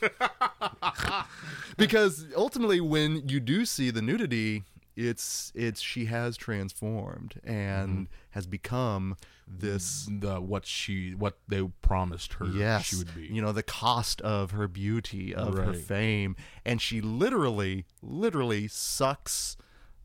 [1.77, 4.63] because ultimately, when you do see the nudity,
[4.95, 9.15] it's it's she has transformed and has become
[9.51, 13.25] this the what she what they promised her yes she would be.
[13.27, 19.57] you know the cost of her beauty of her fame and she literally literally sucks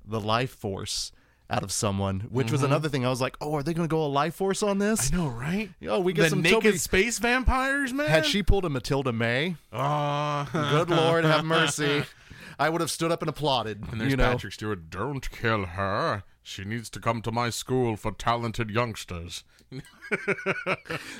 [0.04, 1.12] the life force
[1.50, 4.06] out of someone which was another thing i was like oh are they gonna go
[4.06, 5.20] a Lifeforce on this Mm-hmm.
[5.20, 5.70] I know, right?
[5.88, 8.08] oh we get the some naked Toby- space vampires, man.
[8.08, 12.04] had she pulled a mathilda may Oh, good lord have mercy
[12.58, 14.88] i would have stood up and applauded and there's you know Patrick Stewart.
[14.88, 16.22] Don't kill her.
[16.46, 19.44] She needs to come to my school for talented youngsters.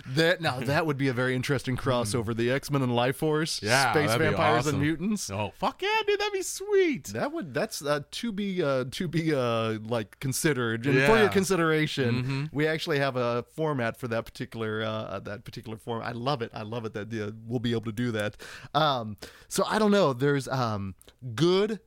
[0.07, 3.63] that now that would be a very interesting crossover the x-men and Lifeforce.
[3.63, 7.05] Yeah, space vampires and mutants Oh fuck yeah, dude, that'd be sweet.
[7.09, 11.09] That would that's uh, to be uh, to be uh, like considered and for Yeah.
[11.09, 11.21] Mm-hmm.
[11.21, 12.51] your consideration.
[12.53, 16.03] We actually have a format for that particular uh, that particular form.
[16.03, 16.51] I love it.
[16.55, 18.37] I love it that uh, we'll be able to do that.
[18.75, 19.17] Um,
[19.49, 20.13] so I don't know.
[20.13, 20.95] There's um,
[21.35, 21.81] good,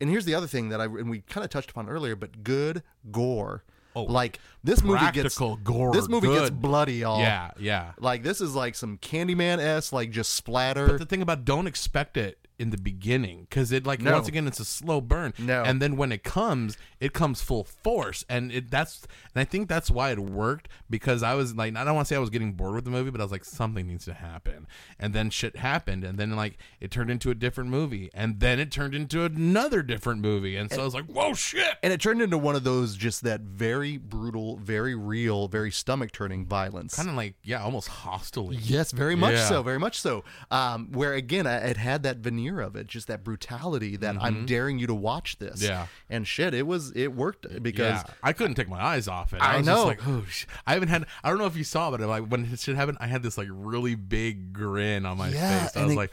[0.00, 2.42] and here's the other thing that I and we kind of touched upon earlier, but
[2.42, 3.64] good gore.
[3.96, 7.20] Oh, like this movie gets gore, This movie gets bloody, y'all.
[7.20, 7.92] Yeah, yeah.
[7.98, 10.86] Like this is like some Candyman s like just splatter.
[10.88, 14.12] But the thing about don't expect it in the beginning because it like No.
[14.12, 15.34] once again it's a slow burn.
[15.38, 15.62] No.
[15.64, 19.02] and then when it comes, it comes full force, and it that's
[19.34, 22.12] and I think that's why it worked because I was like I don't want to
[22.14, 24.14] say I was getting bored with the movie, but I was like something needs to
[24.14, 24.66] happen,
[24.98, 28.60] and then shit happened, and then like it turned into a different movie, and then
[28.60, 31.74] it turned into another different movie, and so I was like whoa shit.
[31.82, 36.12] and it turned into one of those just that very brutal, very real, very stomach
[36.12, 36.94] turning violence.
[36.94, 38.52] Kind of like yeah, almost hostile.
[38.54, 39.48] Yes, very much Yeah.
[39.48, 40.22] so, very much so.
[40.50, 44.46] Um, where again, I- it had that veneer of it, just that brutality that I'm
[44.46, 45.60] daring you to watch this.
[45.62, 45.70] Mm-hmm.
[45.72, 45.86] Yeah.
[46.10, 49.40] and shit, it was it worked because yeah, I couldn't take my eyes off it.
[49.42, 49.74] I I, was know.
[49.74, 50.46] Just like, oh, sh-.
[50.66, 51.06] I haven't had.
[51.22, 53.38] I don't know if you saw, but like when it shit happened, I had this
[53.38, 55.76] like really big grin on my Yeah, face.
[55.76, 56.12] I was it- like,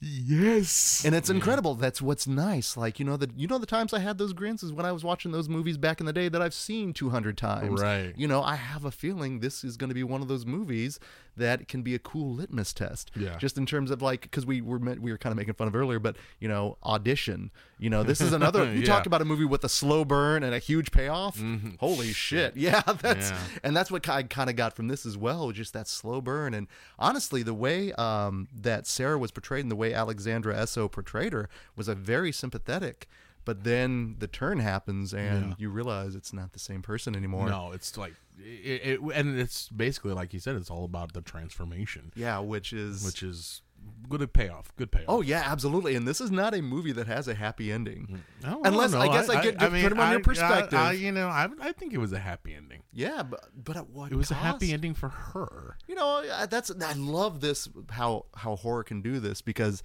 [0.00, 1.02] yes.
[1.04, 1.74] and it's incredible.
[1.74, 2.76] That's what's nice.
[2.76, 4.92] Like you know the you know the times I had those grins is when I
[4.92, 7.80] was watching those movies back in the day that I've seen 200 times.
[7.80, 8.12] Right.
[8.16, 10.98] You know, I have a feeling this is going to be one of those movies
[11.38, 13.10] that can be a cool litmus test.
[13.16, 13.36] Yeah.
[13.38, 15.74] Just in terms of like because we were we were kind of making fun of
[15.74, 17.50] earlier, but you know, audition.
[17.80, 18.64] You know, this is another.
[18.72, 18.86] You Yeah.
[18.86, 21.40] talk about a movie with a slow burn and a huge payoff.
[21.80, 22.56] Holy shit!
[22.56, 23.38] Yeah, that's Yeah.
[23.62, 26.54] and that's what I kind of got from this as well, just that slow burn.
[26.54, 26.66] And
[26.98, 31.48] honestly, the way um, that Sarah was portrayed and the way Alexandra Essoe portrayed her
[31.76, 33.08] was a very sympathetic.
[33.48, 35.54] But then the turn happens, and Yeah.
[35.56, 37.48] you realize it's not the same person anymore.
[37.48, 41.22] no, it's like it, it, and it's basically like you said, it's all about the
[41.22, 43.62] transformation, Yeah, which is which is
[44.06, 44.76] good payoff.
[44.76, 45.06] Good payoff.
[45.08, 45.94] oh yeah, absolutely.
[45.94, 48.06] And this is not a movie that has a happy ending.
[48.42, 48.46] Mm.
[48.50, 50.78] No, Unless- no, I guess I get- get- put 'em on your perspective.
[50.78, 52.82] I, you know, I, I think it was a happy ending.
[52.92, 55.78] Yeah, but but at what It was a happy ending for her.
[55.88, 59.82] You know, that's I love this how how horror can do this because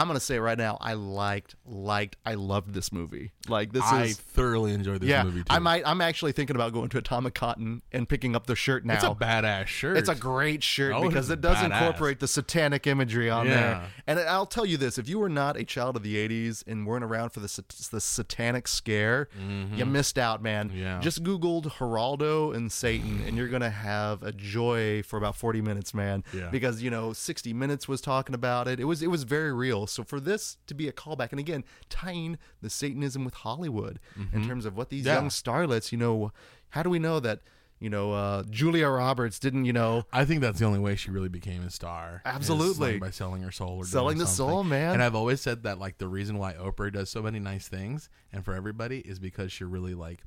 [0.00, 3.32] I'm gonna say right now I liked liked I loved this movie.
[3.48, 5.22] Like this I is thoroughly enjoyed this yeah.
[5.24, 5.46] movie too.
[5.50, 8.84] I might I'm actually thinking about going to Atomic Cotton and picking up the shirt
[8.86, 8.94] now.
[8.94, 9.96] It's a badass shirt.
[9.96, 11.64] It's a great shirt Oh, because it does badass.
[11.64, 13.54] incorporate the satanic imagery on Yeah.
[13.54, 13.82] there.
[14.06, 16.86] And I'll tell you this: if you were not a child of the '80s and
[16.86, 17.48] weren't around for the
[17.90, 19.28] the satanic scare,
[19.74, 20.68] you missed out, man.
[20.68, 20.78] Mm-hmm.
[20.78, 21.00] Yeah.
[21.00, 25.92] Just googled Geraldo and Satan, and you're gonna have a joy for about 40 minutes,
[25.94, 26.22] man.
[26.32, 26.48] Yeah.
[26.50, 28.78] Because you know, 60 Minutes was talking about it.
[28.78, 29.86] It was it was very real.
[29.90, 33.98] So for this to be a callback, and again, tying the Satanism with Hollywood
[34.32, 35.08] in terms of what these Mm-hmm.
[35.08, 35.14] Yeah.
[35.14, 36.32] young starlets, you know,
[36.70, 37.40] how do we know that?
[37.80, 41.12] You know, uh, Julia Roberts didn't, you know, I think that's the only way she
[41.12, 42.22] really became a star.
[42.24, 42.98] Absolutely.
[42.98, 44.52] by selling her soul or Selling the something.
[44.54, 44.94] soul, man.
[44.94, 48.08] And I've always said that like the reason why Oprah does so many nice things
[48.32, 50.24] and for everybody is because she really like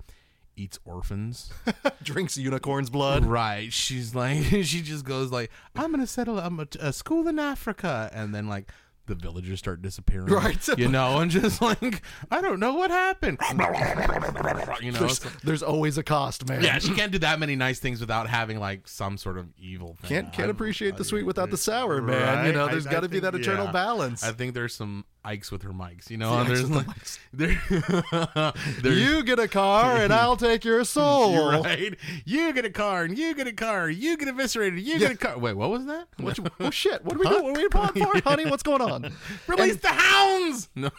[0.55, 1.51] eats orphans.
[2.03, 3.25] drinks unicorn's blood.
[3.25, 3.71] right.
[3.73, 8.09] She's like she just goes like I'm gonna settle I'm a, a school in Africa
[8.13, 8.71] and then like
[9.07, 10.27] the villagers start disappearing.
[10.27, 10.67] Right.
[10.77, 13.39] You know, and just like I don't know what happened.
[14.81, 14.99] you know.
[14.99, 16.63] There's, so- there's always a cost, man.
[16.63, 19.97] yeah, she can't do that many nice things without having like some sort of evil
[20.01, 20.09] thing.
[20.09, 22.45] Can't can't appreciate the sweet without the sour, man.
[22.45, 23.71] You know, there's got to be that eternal yeah.
[23.71, 24.23] balance.
[24.23, 26.09] I think there's some Ikes with her mics.
[26.09, 26.87] You know, The there's like
[27.33, 27.61] there,
[28.81, 31.51] there's You get a car and I'll take your soul.
[31.61, 31.95] Right.
[32.25, 33.89] You get a car, and you get a car.
[33.89, 34.79] You get eviscerated.
[34.79, 35.37] You get a car.
[35.37, 36.07] Wait, what was that?
[36.17, 37.03] What you- oh shit!
[37.05, 37.43] What are we doing?
[37.43, 38.45] What are we applying for, honey?
[38.49, 39.13] What's going on?
[39.47, 40.69] Release And- the hounds.
[40.75, 40.89] No.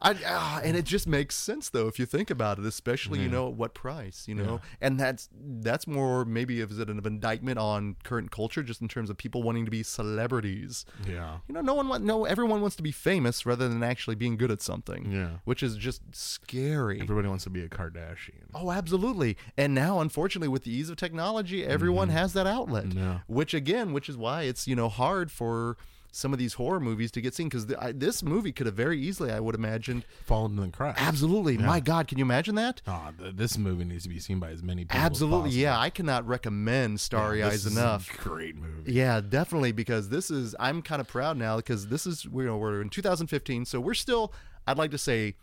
[0.00, 3.28] I, ah, and it just makes sense though if you think about it, especially you
[3.28, 5.28] know at what price, you know, and that's
[5.60, 9.42] that's more maybe is it an indictment on current culture, just in terms of people
[9.42, 10.84] wanting to be celebrities.
[11.08, 11.38] yeah.
[11.48, 14.36] You know, no one want, no everyone wants to be famous rather than actually being
[14.36, 15.10] good at something.
[15.12, 15.28] Yeah.
[15.44, 17.00] which is just scary.
[17.00, 18.48] Everybody wants to be a Kardashian.
[18.54, 19.36] Oh, absolutely.
[19.56, 22.86] And now, unfortunately, with the ease of technology, everyone has that outlet.
[22.86, 22.98] Mm-hmm.
[22.98, 23.18] Yeah.
[23.26, 25.76] Which again, which is why it's you know hard for
[26.14, 29.30] some of these horror movies to get seen because this movie could have very easily,
[29.32, 31.00] I would imagine, Fallen in the cracks.
[31.00, 31.58] absolutely.
[31.58, 32.82] My God, can you imagine that?
[32.86, 35.00] Ah, th- this movie needs to be seen by as many people.
[35.00, 35.78] Absolutely, yeah.
[35.78, 37.52] I cannot recommend Starry possible.
[37.70, 38.14] Eyes enough.
[38.14, 38.92] A great movie.
[38.92, 42.56] Yeah, definitely because this is I'm kind of proud now because this is you know
[42.56, 44.32] we're in 2015, so we're still
[44.66, 45.34] I'd like to say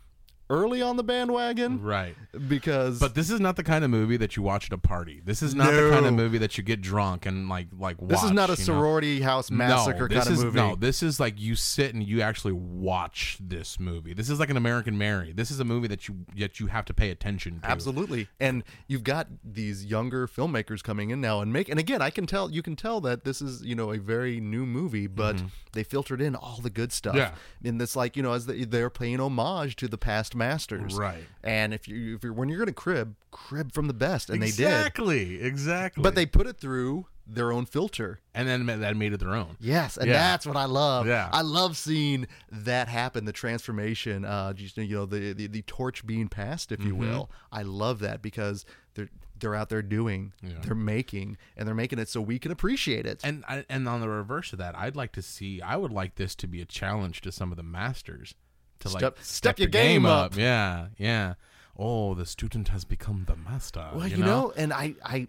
[0.52, 2.14] early on the bandwagon Right.
[2.48, 5.22] because But this is not the kind of movie that you watch at a party.
[5.24, 8.10] This is not the kind of movie that you get drunk and like like watch.
[8.10, 8.64] this is not a you know?
[8.64, 10.56] sorority house massacre no, this kind of is, movie.
[10.56, 14.12] No, this is like you sit and you actually watch this movie.
[14.12, 15.32] This is like an American Mary.
[15.32, 17.66] This is a movie that you that you have to pay attention to.
[17.66, 18.28] Absolutely.
[18.38, 22.26] And you've got these younger filmmakers coming in now and make and again I can
[22.26, 25.82] tell you can tell that this is, you know, a very new movie, but they
[25.82, 27.14] filtered in all the good stuff.
[27.14, 27.34] Mm-hmm.
[27.64, 27.70] Yeah.
[27.70, 30.94] And this like, you know, as they, they're paying homage to the past masters.
[30.94, 31.24] Right.
[31.42, 34.30] And if you if you're when you're gonna crib, crib from the best.
[34.30, 34.60] And they did.
[34.60, 36.02] exactly, exactly.
[36.02, 38.18] But they put it through their own filter.
[38.34, 39.56] and then that made it their own.
[39.60, 40.14] Yes, and Yeah.
[40.14, 41.06] that's what I love.
[41.06, 41.28] Yeah.
[41.32, 46.04] I love seeing that happen, the transformation, uh, just, you know, the, the the torch
[46.06, 46.88] being passed, if Mm-hmm.
[46.88, 47.30] you will.
[47.52, 52.08] I love that because they're they're out there doing, they're making, and they're making it
[52.08, 53.20] so we can appreciate it.
[53.24, 55.60] And I- and on the reverse of that, I'd like to see.
[55.60, 58.34] I would like this to be a challenge to some of the masters
[58.82, 60.36] to Step- like step your your game up.
[60.36, 61.34] Yeah, yeah.
[61.76, 63.88] Oh, the student has become the master.
[63.94, 65.26] well, you, you know, and I, I,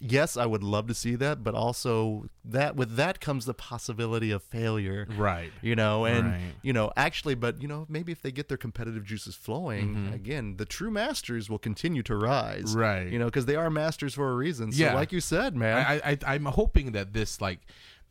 [0.00, 4.30] yes, I would love to see that, but also that with that comes the possibility
[4.32, 5.06] of failure.
[5.16, 5.52] right?
[5.62, 6.40] you know and Right.
[6.62, 10.56] you know actually but you know maybe if they get their competitive juices flowing again
[10.58, 12.78] the true masters will continue to rise Mm-hmm.
[12.78, 13.08] Right.
[13.12, 14.94] you know because they are masters for a reason so Yeah.
[14.94, 17.60] like you said man I, I I'm hoping that this like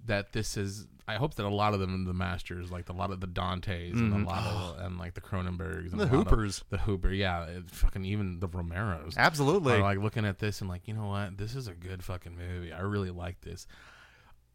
[0.05, 0.87] that this is.
[1.07, 3.93] I hope that a lot of them, the masters, like a lot of the Dantes
[3.93, 5.99] and a lot of and like the Cronenbergs and Mm-hmm.
[5.99, 6.63] The Hoopers.
[6.71, 9.15] the Hooper, yeah, it, fucking even the Romeros.
[9.15, 11.37] absolutely are like looking at this and like, you know what?
[11.37, 12.73] This is a good fucking movie.
[12.73, 13.67] I really like this.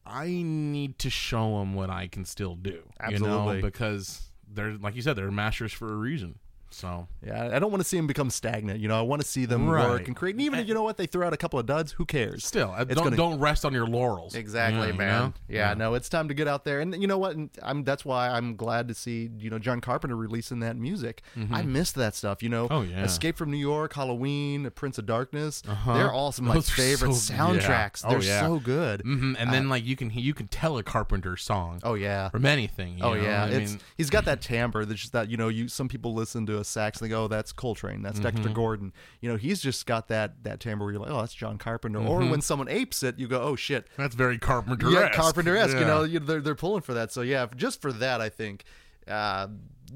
[0.04, 2.82] I need to show them what I can still do.
[2.98, 3.56] Absolutely.
[3.56, 3.62] You know?
[3.62, 6.40] Because they're like you said, they're masters for a reason.
[6.72, 9.26] So yeah i don't want to see them become stagnant you know i want to
[9.28, 9.88] see them Right.
[9.88, 11.66] work and create and even if you know what they throw out a couple of
[11.66, 14.34] duds who cares still, uh, It's don't gonna- don't rest on your laurels.
[14.34, 15.20] Exactly, Yeah, you man.
[15.20, 15.32] know?
[15.48, 17.36] Yeah, no, it's time to get out there, and you know what?
[17.62, 21.22] I'm that's why I'm glad to see you know John Carpenter releasing that music.
[21.52, 22.42] I missed that stuff.
[22.42, 22.74] You know, Mm-hmm.
[22.74, 23.04] Oh, yeah.
[23.04, 25.62] Escape from New York, Halloween, Prince of Darkness.
[25.68, 25.94] Uh-huh.
[25.94, 28.02] They're all some of my favorite so- soundtracks.
[28.02, 28.08] yeah.
[28.08, 28.40] Oh, They're yeah.
[28.40, 29.00] so good.
[29.02, 32.28] hmm And then like you can you can tell a Carpenter song Oh yeah.
[32.28, 32.98] from anything.
[32.98, 33.20] you Oh know?
[33.22, 35.88] yeah, I it's mean, he's got that timbre that's just that you know you some
[35.88, 38.36] people listen to a sax and they go oh that's Coltrane that's Mm-hmm.
[38.36, 41.34] Dexter Gordon you know he's just got that that timbre where you're like oh that's
[41.34, 44.90] John Carpenter or when someone apes it you go oh shit that's very Carpenter.
[44.90, 47.92] yeah Carpenter esque you know you, they're they're pulling for that so yeah just for
[47.94, 48.64] that I think
[49.08, 49.48] uh,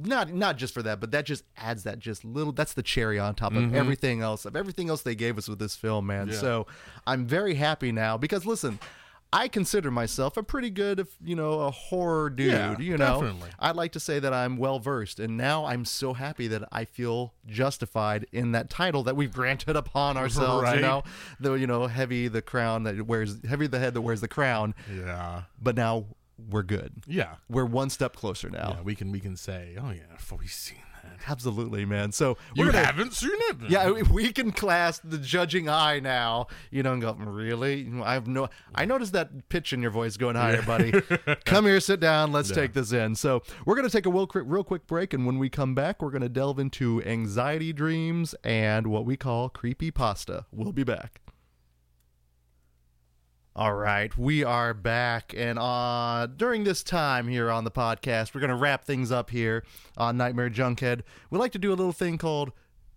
[0.03, 3.19] not not just for that but that just adds that just little that's the cherry
[3.19, 6.27] on top of everything else of everything else they gave us with this film man
[6.27, 6.35] Mm-hmm.
[6.35, 6.41] Yeah.
[6.41, 6.67] so
[7.07, 8.79] I'm very happy now because listen.
[9.35, 12.53] I consider myself a pretty good, you know, a horror dude.
[12.53, 13.51] Yeah, you know, definitely.
[13.59, 16.85] I'd like to say that I'm well versed, and now I'm so happy that I
[16.85, 20.45] feel justified in that title that we've granted upon ourselves.
[20.65, 20.77] Right.
[20.77, 21.03] You know,
[21.41, 24.75] the you know heavy the crown that wears heavy the head that wears the crown.
[24.95, 25.43] Yeah.
[25.61, 26.07] But now
[26.51, 26.93] we're good.
[27.07, 27.35] Yeah.
[27.49, 28.77] We're one step closer now.
[28.77, 30.79] Yeah, we can we can say, oh yeah, I've seen.
[31.27, 32.13] Absolutely, man.
[32.13, 33.57] So You gonna, haven't seen it?
[33.69, 36.49] Yeah, we- can class the judging eye now.
[36.71, 37.89] You know, and go really.
[38.03, 38.49] I have no.
[38.75, 40.93] I noticed that pitch in your voice going higher, buddy.
[41.45, 42.33] come here, sit down.
[42.33, 43.15] Let's take this in.
[43.15, 46.03] So we're gonna take a real quick, real quick break, and when we come back,
[46.03, 50.47] we're gonna delve into anxiety dreams and what we call creepy pasta.
[50.53, 51.21] We'll be back.
[53.57, 58.41] All right, we are back, and uh, during this time here on the podcast, we're
[58.41, 59.63] gonna wrap things up here
[59.97, 61.03] on Nightmare Junkhead.
[61.31, 62.51] We like to do a little thing called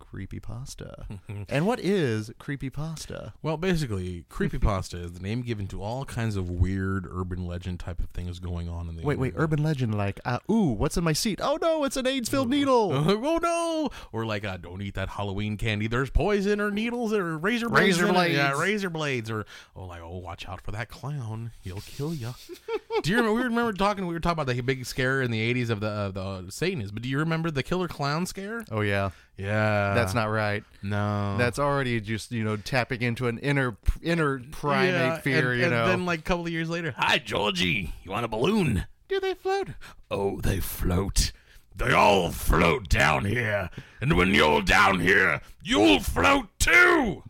[0.10, 1.06] creepy pasta.
[1.50, 3.34] and what is creepy pasta?
[3.42, 7.80] Well, basically, creepy pasta is the name given to all kinds of weird urban legend
[7.80, 9.44] type of things going on in the Wait, wait, internet.
[9.44, 11.40] urban legend like, uh, ooh, what's in my seat?
[11.42, 12.92] Oh no, it's an AIDS-filled needle.
[12.94, 13.90] oh no!
[14.12, 15.88] Or like, uh, don't eat that Halloween candy.
[15.88, 18.02] There's poison or needles or razor blades.
[18.02, 18.32] Razor it.
[18.32, 18.60] Yeah, blades.
[18.60, 19.32] razor blades.
[19.32, 21.52] Or oh, like, oh, watch out for that clown.
[21.62, 22.34] He'll kill you.
[23.04, 23.38] do you remember?
[23.38, 24.08] We remember talking.
[24.08, 26.92] We were talking about the big scare in the '80s of the of the Satanists.
[26.92, 28.64] But do you remember the killer clown scare?
[28.72, 30.64] Oh yeah, Yeah, that's not right.
[30.82, 31.38] no.
[31.38, 35.52] That's already just you know tapping into an inner inner primate Yeah, fear.
[35.52, 38.26] and, you and know, then like a couple of years later, hi Georgie, you want
[38.26, 38.86] a balloon?
[39.08, 39.70] Do they float?
[40.12, 41.32] Oh, they float.
[41.76, 43.70] They all float down here,
[44.02, 47.22] and when you're down here, you'll float too.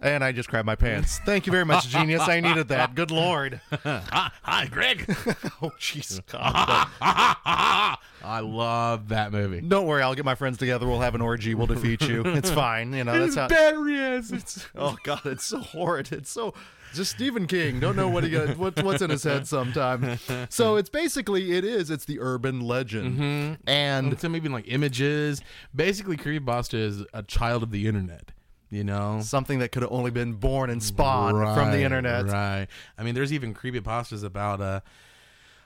[0.00, 1.20] And I just grabbed my pants.
[1.24, 2.22] Thank you very much, genius.
[2.22, 2.94] I needed that.
[2.94, 3.60] Good lord.
[3.84, 5.04] hi, Greg.
[5.62, 6.20] oh jeez.
[6.32, 9.60] I love that movie.
[9.60, 10.86] Don't worry, I'll get my friends together.
[10.86, 11.54] We'll have an orgy.
[11.54, 12.22] We'll defeat you.
[12.24, 12.92] It's fine.
[12.92, 13.48] You know that's how.
[13.48, 14.66] battery acids.
[14.74, 16.12] Oh god, it's so horrid.
[16.12, 16.54] It's so
[16.94, 17.80] just Stephen King.
[17.80, 20.20] Don't know what he got, what, what's in his head sometimes.
[20.48, 21.90] So it's basically it is.
[21.90, 23.68] It's the urban legend, mm-hmm.
[23.68, 25.42] and Some even like images.
[25.74, 28.32] Basically, creepypasta is a child of the internet.
[28.70, 32.26] You know, something that could have only been born and spawned from the internet.
[32.26, 32.68] Right.
[32.96, 34.60] I mean, there's even creepypastas about.
[34.60, 34.80] Uh,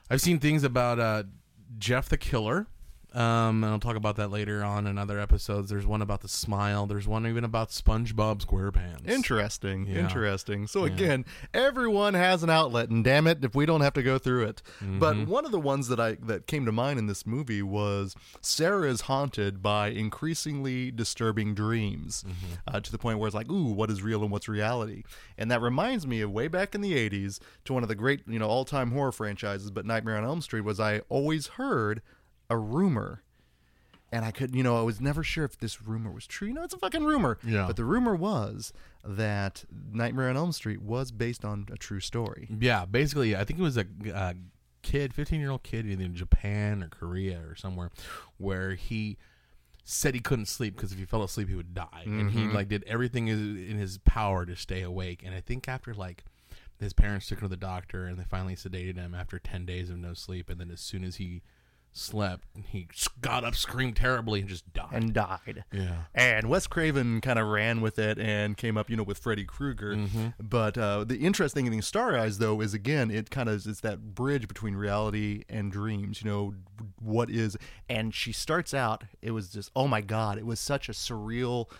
[0.08, 1.24] I've seen things about uh,
[1.78, 2.66] Jeff the Killer.
[3.14, 5.70] Um, and I'll talk about that later on in other episodes.
[5.70, 6.86] There's one about the smile.
[6.86, 9.08] There's one even about SpongeBob SquarePants.
[9.08, 10.00] Interesting, Yeah.
[10.00, 10.66] interesting.
[10.66, 11.24] So again,
[11.54, 14.62] everyone has an outlet, and damn it, if we don't have to go through it.
[14.82, 14.98] Mm-hmm.
[14.98, 18.16] But one of the ones that I that came to mind in this movie was
[18.40, 22.54] Sarah is haunted by increasingly disturbing dreams, Mm-hmm.
[22.76, 25.04] uh, to the point where it's like, ooh, what is real and what's reality?
[25.38, 28.22] And that reminds me of way back in the '80s to one of the great,
[28.26, 32.02] you know, all-time horror franchises, but Nightmare on Elm Street was I always heard
[32.54, 33.22] a rumor
[34.14, 36.46] and I could, you know, I was never sure if this rumor was true.
[36.46, 37.36] You know, it's a fucking rumor.
[37.44, 37.66] Yeah.
[37.66, 38.72] But the rumor was
[39.04, 42.48] that Nightmare on Elm Street was based on a true story.
[42.60, 44.36] Yeah, basically, I think it was a, a
[44.82, 47.90] kid, 15 year old kid, either in Japan or Korea or somewhere,
[48.38, 49.18] where he
[49.82, 52.04] said he couldn't sleep because if he fell asleep, he would die.
[52.04, 52.54] And he mm-hmm.
[52.54, 55.22] like did everything in his power to stay awake.
[55.26, 56.22] And I think after like
[56.78, 59.90] his parents took him to the doctor and they finally sedated him after 10 days
[59.90, 60.48] of no sleep.
[60.48, 61.42] And then as soon as he
[61.96, 62.88] slept, And he
[63.20, 64.88] got up, screamed terribly, and just died.
[64.92, 65.64] And died.
[65.72, 66.04] yeah.
[66.14, 69.44] And Wes Craven kind of ran with it and came up, you know, with Freddy
[69.44, 69.96] Krueger.
[70.40, 73.80] But uh, the interesting thing in Starry Eyes, though, is again, it kind of is
[73.80, 76.20] that bridge between reality and dreams.
[76.22, 76.54] You know,
[77.00, 77.56] what is?
[77.88, 79.04] And she starts out.
[79.22, 81.70] It was just, oh my god, it was such a surreal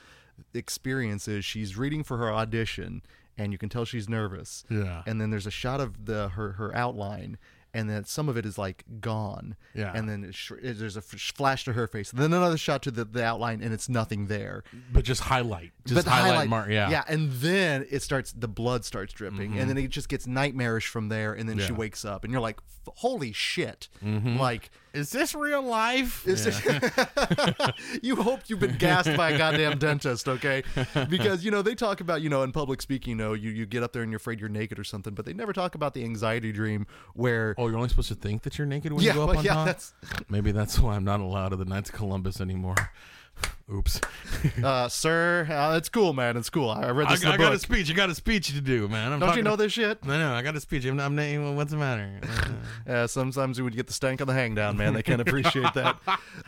[0.53, 1.27] experience.
[1.29, 3.03] Is she's reading for her audition,
[3.37, 4.65] and you can tell she's nervous.
[4.71, 5.03] Yeah.
[5.07, 7.39] And then there's a shot of the her her outline.
[7.75, 9.91] And then some of it is like gone, Yeah.
[9.95, 12.91] And then sh- there's a f- flash to her face, and then another shot to
[12.93, 15.73] the, the outline, and it's nothing there But just highlight.
[15.85, 16.69] Just but the highlight, mark.
[16.71, 16.85] Yeah.
[16.85, 16.93] Mm-hmm.
[16.93, 18.33] yeah, and then it starts.
[18.33, 21.33] The blood starts dripping, and then it just gets nightmarish from there.
[21.35, 21.69] And then she Yeah.
[21.71, 21.81] Mm-hmm.
[21.81, 22.61] wakes up, and you're like,
[22.97, 26.27] "Holy shit!" Like, Is this real life?
[26.27, 30.63] is it- you hoped you've been gassed by a goddamn dentist, okay?
[31.09, 33.67] Because you know they talk about you know in public speaking, you know, you you
[33.67, 35.95] get up there and you're afraid you're naked or something, but they never talk about
[35.95, 37.55] the anxiety dream where.
[37.59, 39.39] Oh, you're only supposed to think that you're naked when yeah, you go up well,
[39.39, 39.67] on yeah, top.
[39.67, 39.95] that's
[40.29, 42.77] Maybe that's why I'm not allowed to the Knights of Columbus anymore.
[43.73, 43.99] Oops.
[44.63, 45.47] uh, sir.
[45.51, 46.37] Uh, it's cool, man.
[46.37, 46.69] It's cool.
[46.69, 47.91] I read I, this I the got a speech.
[47.91, 49.13] I got a speech to do, man.
[49.13, 49.99] I'm Don't you know this shit?
[50.03, 50.35] I know.
[50.35, 50.85] I got a speech.
[50.85, 52.21] I'm, I'm not- what's the matter?
[52.87, 54.93] Yeah, sometimes we would get the stank on the hang down, man.
[54.93, 55.97] They can't appreciate that.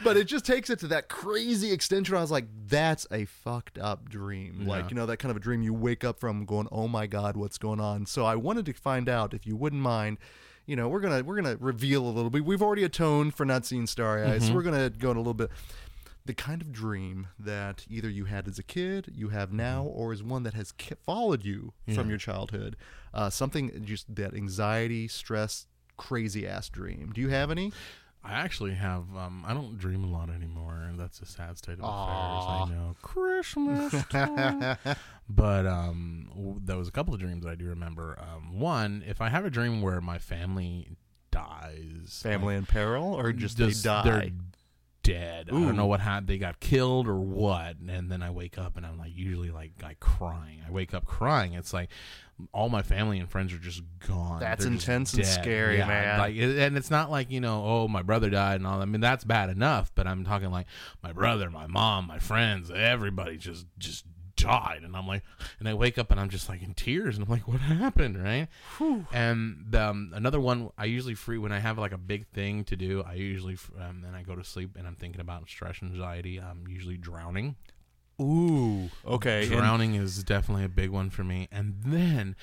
[0.05, 2.15] But it just takes it to that crazy extension.
[2.15, 4.67] I was like, that's a fucked up dream.
[4.67, 7.07] Like, you know, that kind of a dream you wake up from going, oh my
[7.07, 8.05] God, what's going on?
[8.05, 10.19] So I wanted to find out if you wouldn't mind.
[10.67, 12.45] You know, we're gonna we're gonna reveal a little bit.
[12.45, 15.33] We've already atoned for not seeing Starry Eyes, so we're gonna go in a little
[15.33, 15.49] bit.
[16.27, 20.13] The kind of dream that either you had as a kid, you have now, or
[20.13, 22.77] is one that has ki- followed you from your childhood.
[23.15, 27.13] Uh, something just that anxiety, stress, crazy ass dream.
[27.15, 27.73] Do you have any?
[28.25, 29.05] I actually have.
[29.17, 31.89] Um, I don't dream a lot anymore, and that's a sad state of affairs.
[31.89, 32.97] I know.
[33.03, 34.05] Christmas.
[34.11, 34.77] time.
[35.29, 38.19] but um, w- there was a couple of dreams that I do remember.
[38.21, 40.89] Um, one, if I have a dream where my family
[41.31, 44.33] dies, Family in peril, or just, just they die?
[45.07, 45.49] Dead.
[45.49, 46.29] I don't know what happened.
[46.29, 47.77] They got killed or what.
[47.89, 50.63] And then I wake up and I'm like usually like like crying.
[50.67, 51.55] I wake up crying.
[51.55, 51.91] It's like
[52.53, 54.41] all my family and friends are just gone.
[54.41, 56.19] That's They're intense and scary, Yeah, man.
[56.19, 58.79] Like, and it's not like you know, oh, my brother died and all.
[58.79, 58.83] that.
[58.83, 59.93] I mean, that's bad enough.
[59.95, 60.67] But I'm talking like
[61.03, 64.05] my brother, my mom, my friends, everybody just just
[64.37, 64.83] died.
[64.85, 65.23] And i'm like
[65.59, 67.17] and i wake up and i'm just like in tears.
[67.17, 68.49] And i'm like what happened right?
[69.13, 72.77] And um, another one i usually free when i have like a big thing to
[72.77, 76.39] do i usually um, then i go to sleep and i'm thinking about stress anxiety.
[76.39, 77.57] I'm usually drowning.
[78.21, 79.43] Ooh, okay.
[79.43, 81.49] and- drowning is definitely a big one for me.
[81.53, 82.35] And then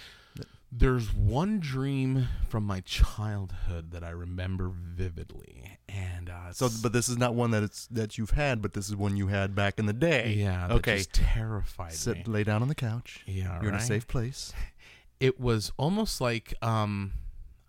[0.71, 7.09] there's one dream from my childhood that i remember vividly and uh, so, but this
[7.09, 9.79] is not one that it's that you've had, but this is one you had back
[9.79, 10.33] in the day.
[10.37, 10.97] yeah Okay.
[10.97, 13.23] just terrified me Sit, lay down on the couch.
[13.27, 14.53] yeah You're in a safe place.
[15.19, 17.11] it was almost like um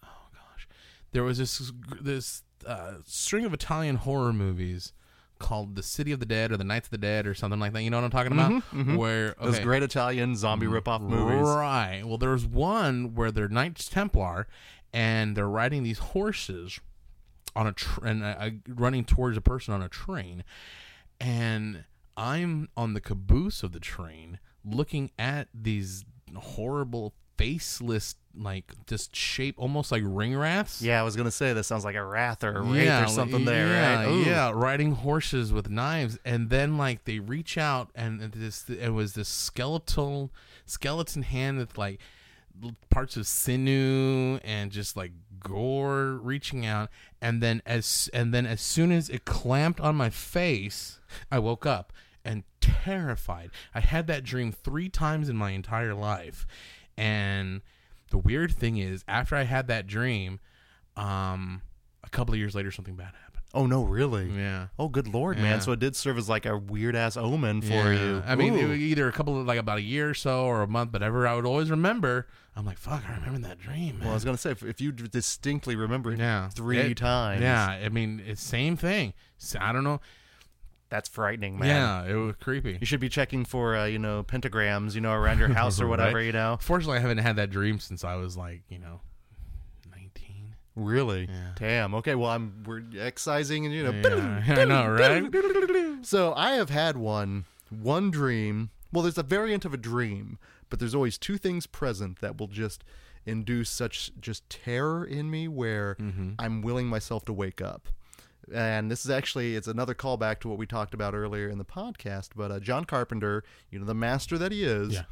[0.03, 0.67] oh gosh
[1.12, 4.93] there was this this uh, string of Italian horror movies
[5.39, 7.73] called The City of the Dead or The Knights of the Dead or something like
[7.75, 7.83] that.
[7.83, 8.62] You know what I'm talking about?
[8.97, 11.47] Where Those great Italian zombie ripoff movies.
[11.47, 12.03] Right.
[12.05, 14.47] Well, there was one where they're Knights Templar,
[14.95, 16.81] and they're riding these horses
[17.57, 20.45] on a train, and uh, running towards a person on a train,
[21.21, 21.85] and
[22.17, 29.55] I'm on the caboose of the train, looking at these horrible faceless like just shape
[29.59, 32.63] almost like Ringwraiths Yeah, I was gonna say this sounds like a wrath or a
[32.63, 34.09] wraith or something there, yeah, right?
[34.09, 34.23] Ooh.
[34.23, 39.15] Yeah, riding horses with knives, and then like they reach out, and this it was
[39.15, 40.33] this skeletal
[40.67, 42.01] skeleton hand with like
[42.91, 45.13] parts of sinew and just like
[45.45, 46.91] gore reaching out,
[47.21, 50.99] and then as and then as soon as it clamped on my face,
[51.31, 51.93] I woke up
[52.25, 53.51] and terrified.
[53.75, 56.47] I had that dream three times in my entire life,
[56.97, 57.61] and
[58.11, 60.41] the weird thing is, after I had that dream,
[60.97, 61.63] um,
[62.03, 63.24] a couple of years later, something bad happened.
[63.55, 64.29] Oh no, really?
[64.31, 64.67] Yeah.
[64.79, 65.45] Oh, good lord, Yeah.
[65.45, 65.61] man!
[65.61, 67.93] So it did serve as like a weird ass omen for Yeah.
[67.93, 68.23] you.
[68.27, 68.73] I mean, Ooh.
[68.73, 71.27] either a couple of like about a year or so, or a month, but ever
[71.27, 72.27] I would always remember.
[72.57, 73.99] I'm like, fuck, I remember that dream.
[74.01, 77.43] well, I was gonna say if, if you distinctly remember it yeah, three It- times,
[77.43, 79.13] Yeah, I mean, it's same thing.
[79.61, 80.01] I don't know.
[80.91, 81.69] that's frightening, man.
[81.69, 82.79] Yeah, it was creepy.
[82.81, 85.87] You should be checking for uh, you know pentagrams, you know, around your house or
[85.93, 86.27] whatever, Right.
[86.27, 86.59] you know.
[86.61, 89.14] Fortunately, I haven't had that dream since I was like, you know, 19.
[90.77, 91.29] Really?
[91.31, 91.51] Yeah.
[91.57, 91.95] Damn.
[91.97, 92.14] Okay.
[92.14, 93.93] Well, I'm we're excising and you know.
[93.93, 96.05] Yeah, I know, right?
[96.05, 98.70] So I have had one one dream.
[98.93, 100.39] Well, there's a variant of a dream,
[100.70, 102.85] but there's always two things present that will just
[103.27, 106.33] induce such just terror in me where Mm-hmm.
[106.39, 107.89] I'm willing myself to wake up.
[108.53, 111.64] And this is actually it's another callback to what we talked about earlier in the
[111.64, 112.31] podcast.
[112.37, 115.03] But uh, John Carpenter, you know the master that he is, Yeah.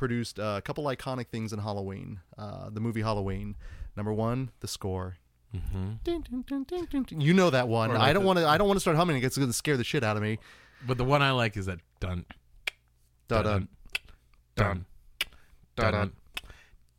[0.00, 3.54] Produced uh, a couple iconic things in Halloween, uh, the movie Halloween.
[3.96, 5.18] Number one, the score.
[5.52, 7.20] Ding, ding, ding, ding.
[7.20, 7.90] You know that one.
[7.90, 8.48] Or I like don't want to.
[8.48, 9.18] I don't want to start humming.
[9.18, 9.24] it.
[9.24, 10.38] It's going to scare the shit out of me.
[10.86, 12.24] But the one I like is that dun,
[13.28, 13.68] Dun, dun,
[14.56, 14.86] dun,
[15.76, 16.12] dun, dun, dun.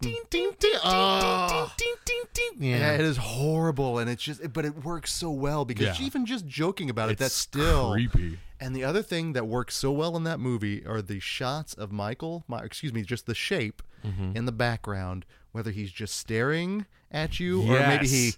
[0.01, 1.71] Ding, ding, ding, Oh.
[1.77, 2.69] ding, ding, ding, ding.
[2.71, 6.05] Yeah, Yeah, it is horrible, and it's just, but it works so well because Yeah.
[6.05, 7.91] even just joking about it, it's that's still.
[7.91, 8.39] creepy.
[8.59, 11.91] And the other thing that works so well in that movie are the shots of
[11.91, 14.35] Michael, my, excuse me, just the shape Mm-hmm.
[14.35, 18.33] in the background, whether he's just staring at you or maybe he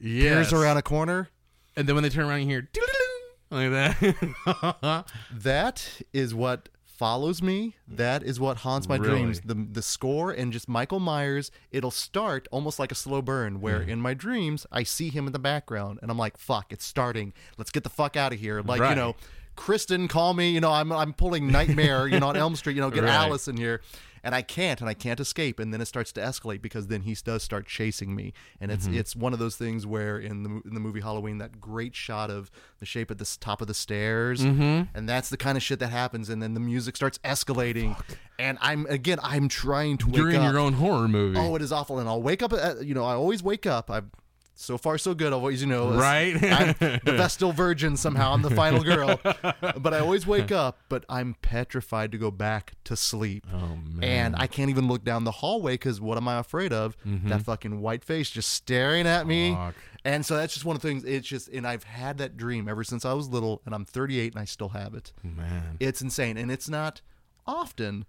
[0.00, 0.50] yes.
[0.50, 1.28] peers around a corner.
[1.76, 2.68] and then when they turn around, you hear
[3.50, 5.04] like that.
[5.32, 7.74] That is what follows me.
[7.88, 9.20] That is what haunts my Really?
[9.20, 9.40] dreams.
[9.44, 11.50] The the score and just Michael Myers.
[11.70, 13.88] It'll start almost like a slow burn, where mm.
[13.88, 17.32] in my dreams I see him in the background, and I'm like, "Fuck, it's starting.
[17.58, 19.16] Let's get the fuck out of here." Like you know,
[19.56, 20.50] Kristen, call me.
[20.50, 22.06] You know, I'm I'm pulling Nightmare.
[22.08, 22.76] You know, on Elm Street.
[22.76, 23.12] You know, get Right.
[23.12, 23.80] Alice in here.
[24.24, 27.02] And I can't, and I can't escape, and then it starts to escalate because then
[27.02, 28.96] he does start chasing me, and it's Mm-hmm.
[28.96, 32.30] it's one of those things where in the in the movie Halloween, that great shot
[32.30, 32.50] of
[32.80, 34.96] the shape at the top of the stairs, Mm-hmm.
[34.96, 38.00] and that's the kind of shit that happens, and then the music starts escalating,
[38.38, 40.18] and I'm again I'm trying to wake up.
[40.18, 40.52] You're in up.
[40.52, 42.52] your own horror movie, Oh, it is awful, and I'll wake up.
[42.54, 43.90] At, you know, I always wake up.
[43.90, 44.06] I've
[44.54, 45.28] so far so good.
[45.28, 46.34] I've always you know Right?
[46.42, 48.32] I'm the Vestal Virgin somehow.
[48.32, 50.78] I'm the final girl, but I always wake up.
[50.88, 53.46] But I'm petrified to go back to sleep.
[53.52, 56.72] oh man, And I can't even look down the hallway because what am I afraid
[56.72, 56.96] of?
[57.04, 59.50] That fucking white face just staring at me.
[59.50, 59.66] Mm-hmm.
[59.66, 59.74] Fuck.
[60.06, 61.04] And so that's just one of the things.
[61.04, 64.34] It's just, and I've had that dream ever since I was little, and I'm 38
[64.34, 65.12] and I still have it.
[65.22, 67.00] man, It's insane, and it's not
[67.46, 68.04] often,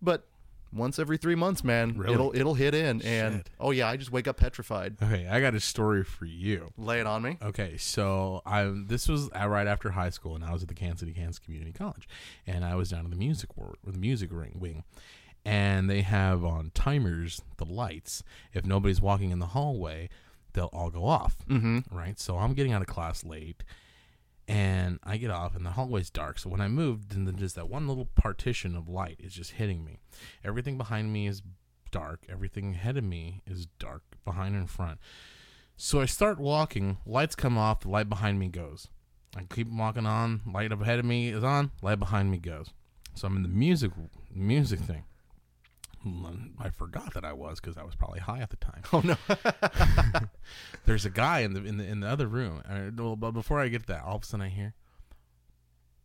[0.00, 0.26] but
[0.72, 2.14] once every three months, man, Really?
[2.14, 3.02] it'll it'll hit in.
[3.02, 3.50] And Shit.
[3.58, 4.96] oh yeah, I just wake up petrified.
[5.02, 6.70] okay, I got a story for you.
[6.78, 7.38] Lay it on me.
[7.42, 11.00] Okay, so I this was right after high school, and I was at the Kansas
[11.00, 12.08] City Kansas Community College,
[12.46, 14.84] and I was down in the music ward, or the music ring wing,
[15.44, 18.22] and they have on timers the lights.
[18.52, 20.08] If nobody's walking in the hallway,
[20.52, 21.36] they'll all go off.
[21.48, 21.78] Mm-hmm.
[21.90, 23.62] Right, so I'm getting out of class late,
[24.50, 26.40] and I get off, and the hallway's dark.
[26.40, 29.84] So when I moved, then just that one little partition of light is just hitting
[29.84, 30.00] me.
[30.44, 31.40] Everything behind me is
[31.92, 32.24] dark.
[32.28, 34.98] Everything ahead of me is dark, behind and front.
[35.76, 38.88] So I start walking, lights come off, the light behind me goes.
[39.36, 42.70] I keep walking on, light up ahead of me is on, light behind me goes.
[43.14, 43.92] So I'm in the music
[44.34, 45.04] music thing.
[46.58, 48.82] I forgot that I was because I was probably high at the time.
[48.92, 49.16] Oh no.
[50.86, 52.62] There's a guy in the in the in the other room.
[52.68, 54.74] Uh, well, but before I get to that, all of a sudden I hear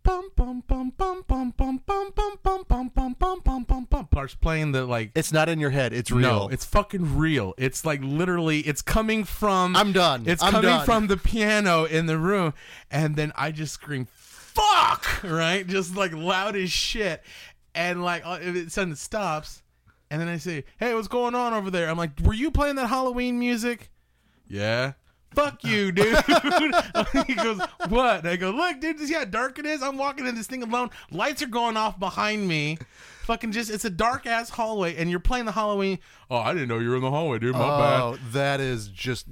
[0.04, 4.08] bum bum bum bum bum bum bum bum bum bum bum bum bum bum bum
[4.12, 5.94] starts playing the like it's not in your head.
[5.94, 6.22] It's real.
[6.22, 7.54] no, it's fucking real.
[7.58, 9.76] It's like literally, it's coming from.
[9.76, 10.24] I'm done.
[10.26, 10.86] It's I'm coming done.
[10.86, 12.54] from the piano in the room,
[12.90, 17.24] and then I just scream, "Fuck!" Right, just like loud as shit,
[17.74, 19.62] and like uh, it suddenly stops,
[20.16, 22.78] and then I say, "Hey, what's going on over there?" I'm like, "Were you playing
[22.78, 23.92] that Halloween music?"
[24.48, 24.94] Yeah.
[25.34, 26.18] Fuck you, dude.
[27.28, 27.60] he goes,
[27.90, 28.20] what?
[28.20, 29.84] And I go, look, dude, see how dark it is?
[29.84, 30.92] I'm walking in this thing alone.
[31.12, 32.78] Lights are going off behind me.
[33.24, 36.00] Fucking just, it's a dark ass hallway, and you're playing the Halloween.
[36.32, 37.54] Oh, I didn't know you were in the hallway, dude.
[37.54, 38.02] My bad.
[38.02, 39.26] Oh, that is just.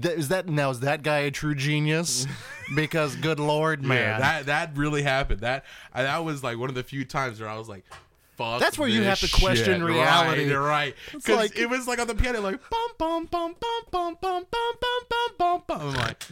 [0.00, 0.70] That, is that now?
[0.70, 2.26] Is that guy a true genius?
[2.76, 5.40] because good lord, man, Yeah, that that really happened.
[5.40, 7.84] That I, that was like one of the few times where I was like,
[8.40, 9.86] "Fuck." That's where you have to question shit.
[9.86, 10.42] reality.
[10.42, 10.94] Right, you're right.
[11.12, 14.46] Because like- it was like on the piano, like bum bum bum bum bum bum
[14.50, 15.80] bum bum bum bum bum.
[15.80, 16.24] I'm like,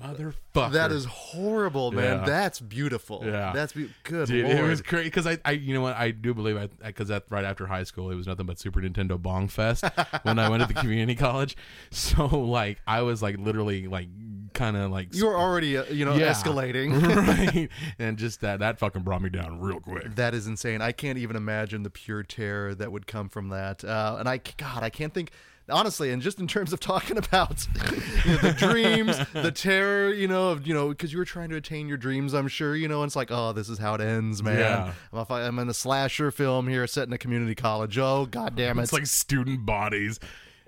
[0.00, 0.72] motherfucker.
[0.72, 2.20] that is horrible, man.
[2.20, 2.24] Yeah.
[2.24, 3.22] That's beautiful.
[3.24, 3.52] Yeah.
[3.54, 4.28] that's be- good.
[4.28, 4.58] Dude, lord.
[4.58, 7.24] it was great because I, I, you know what, I do believe I, because that
[7.30, 9.84] right after high school, it was nothing but Super Nintendo Bong Fest
[10.22, 11.56] when I went to the community college.
[11.90, 14.08] So like, I was like literally like
[14.54, 16.32] kind of like you were already, uh, you know, Yeah.
[16.32, 17.00] escalating.
[17.26, 20.14] right, and just that that fucking brought me down real quick.
[20.16, 20.80] That is insane.
[20.82, 23.84] I can't even imagine the pure terror that would come from that.
[23.84, 25.30] Uh, and I, God, I can't think.
[25.68, 27.64] Honestly, and just in terms of talking about
[28.24, 31.48] you know, the dreams, the terror, you know, of you know, because you were trying
[31.50, 33.94] to attain your dreams, I'm sure, you know, and it's like, oh, this is how
[33.94, 34.58] it ends, man.
[34.58, 34.92] Yeah.
[35.12, 37.96] I'm, I- I'm in a slasher film here, set in a community college.
[37.98, 38.82] Oh, god damn it!
[38.82, 40.18] It's like student bodies.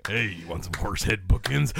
[0.05, 1.71] Hey, you want some horse head bookends?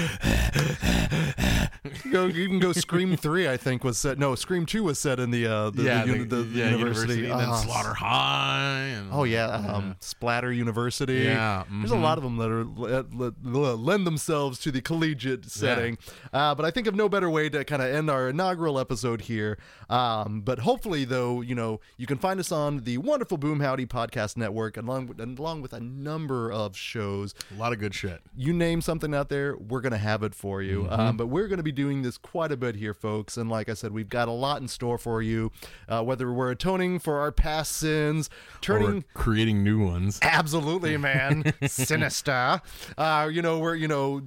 [2.05, 3.49] you, go, you can go Scream Three.
[3.49, 4.17] I think was set.
[4.17, 7.29] No, Scream Two was set in the uh, the, yeah, the, the, the yeah, university.
[7.29, 8.79] and then Ah, Slaughter High.
[8.95, 11.23] And, Oh yeah, um, Splatter University.
[11.23, 15.43] Yeah, there's a lot of them that are le- le- lend themselves to the collegiate
[15.51, 15.97] setting.
[16.31, 19.19] Uh, but I think of no better way to kind of end our inaugural episode
[19.23, 19.57] here.
[19.89, 23.85] Um, but hopefully, though, you know, you can find us on the wonderful Boom Howdy
[23.85, 27.35] podcast network, along with, along with a number of shows.
[27.53, 28.21] a lot of good shit.
[28.35, 30.83] You name something out there, we're going to have it for you.
[30.83, 30.99] Mm-hmm.
[30.99, 33.37] Um, but we're going to be doing this quite a bit here, folks.
[33.37, 35.51] And like I said, we've got a lot in store for you.
[35.87, 38.29] Uh, whether we're atoning for our past sins,
[38.61, 40.19] turning Or creating new ones.
[40.21, 41.53] Absolutely, man.
[41.67, 42.61] Sinister.
[42.97, 44.21] Uh, you know, we're you know,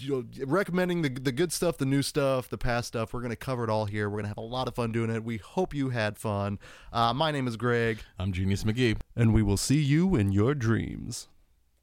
[0.00, 3.12] you know, recommending the the good stuff, the new stuff, the past stuff.
[3.12, 4.10] We're gonna cover it all here.
[4.10, 5.24] We're gonna have a lot of fun doing it.
[5.24, 6.58] We hope you had fun.
[6.92, 8.98] Uh, my name is Greg, I'm Genius McGee.
[9.16, 11.28] and we will see you in your dreams.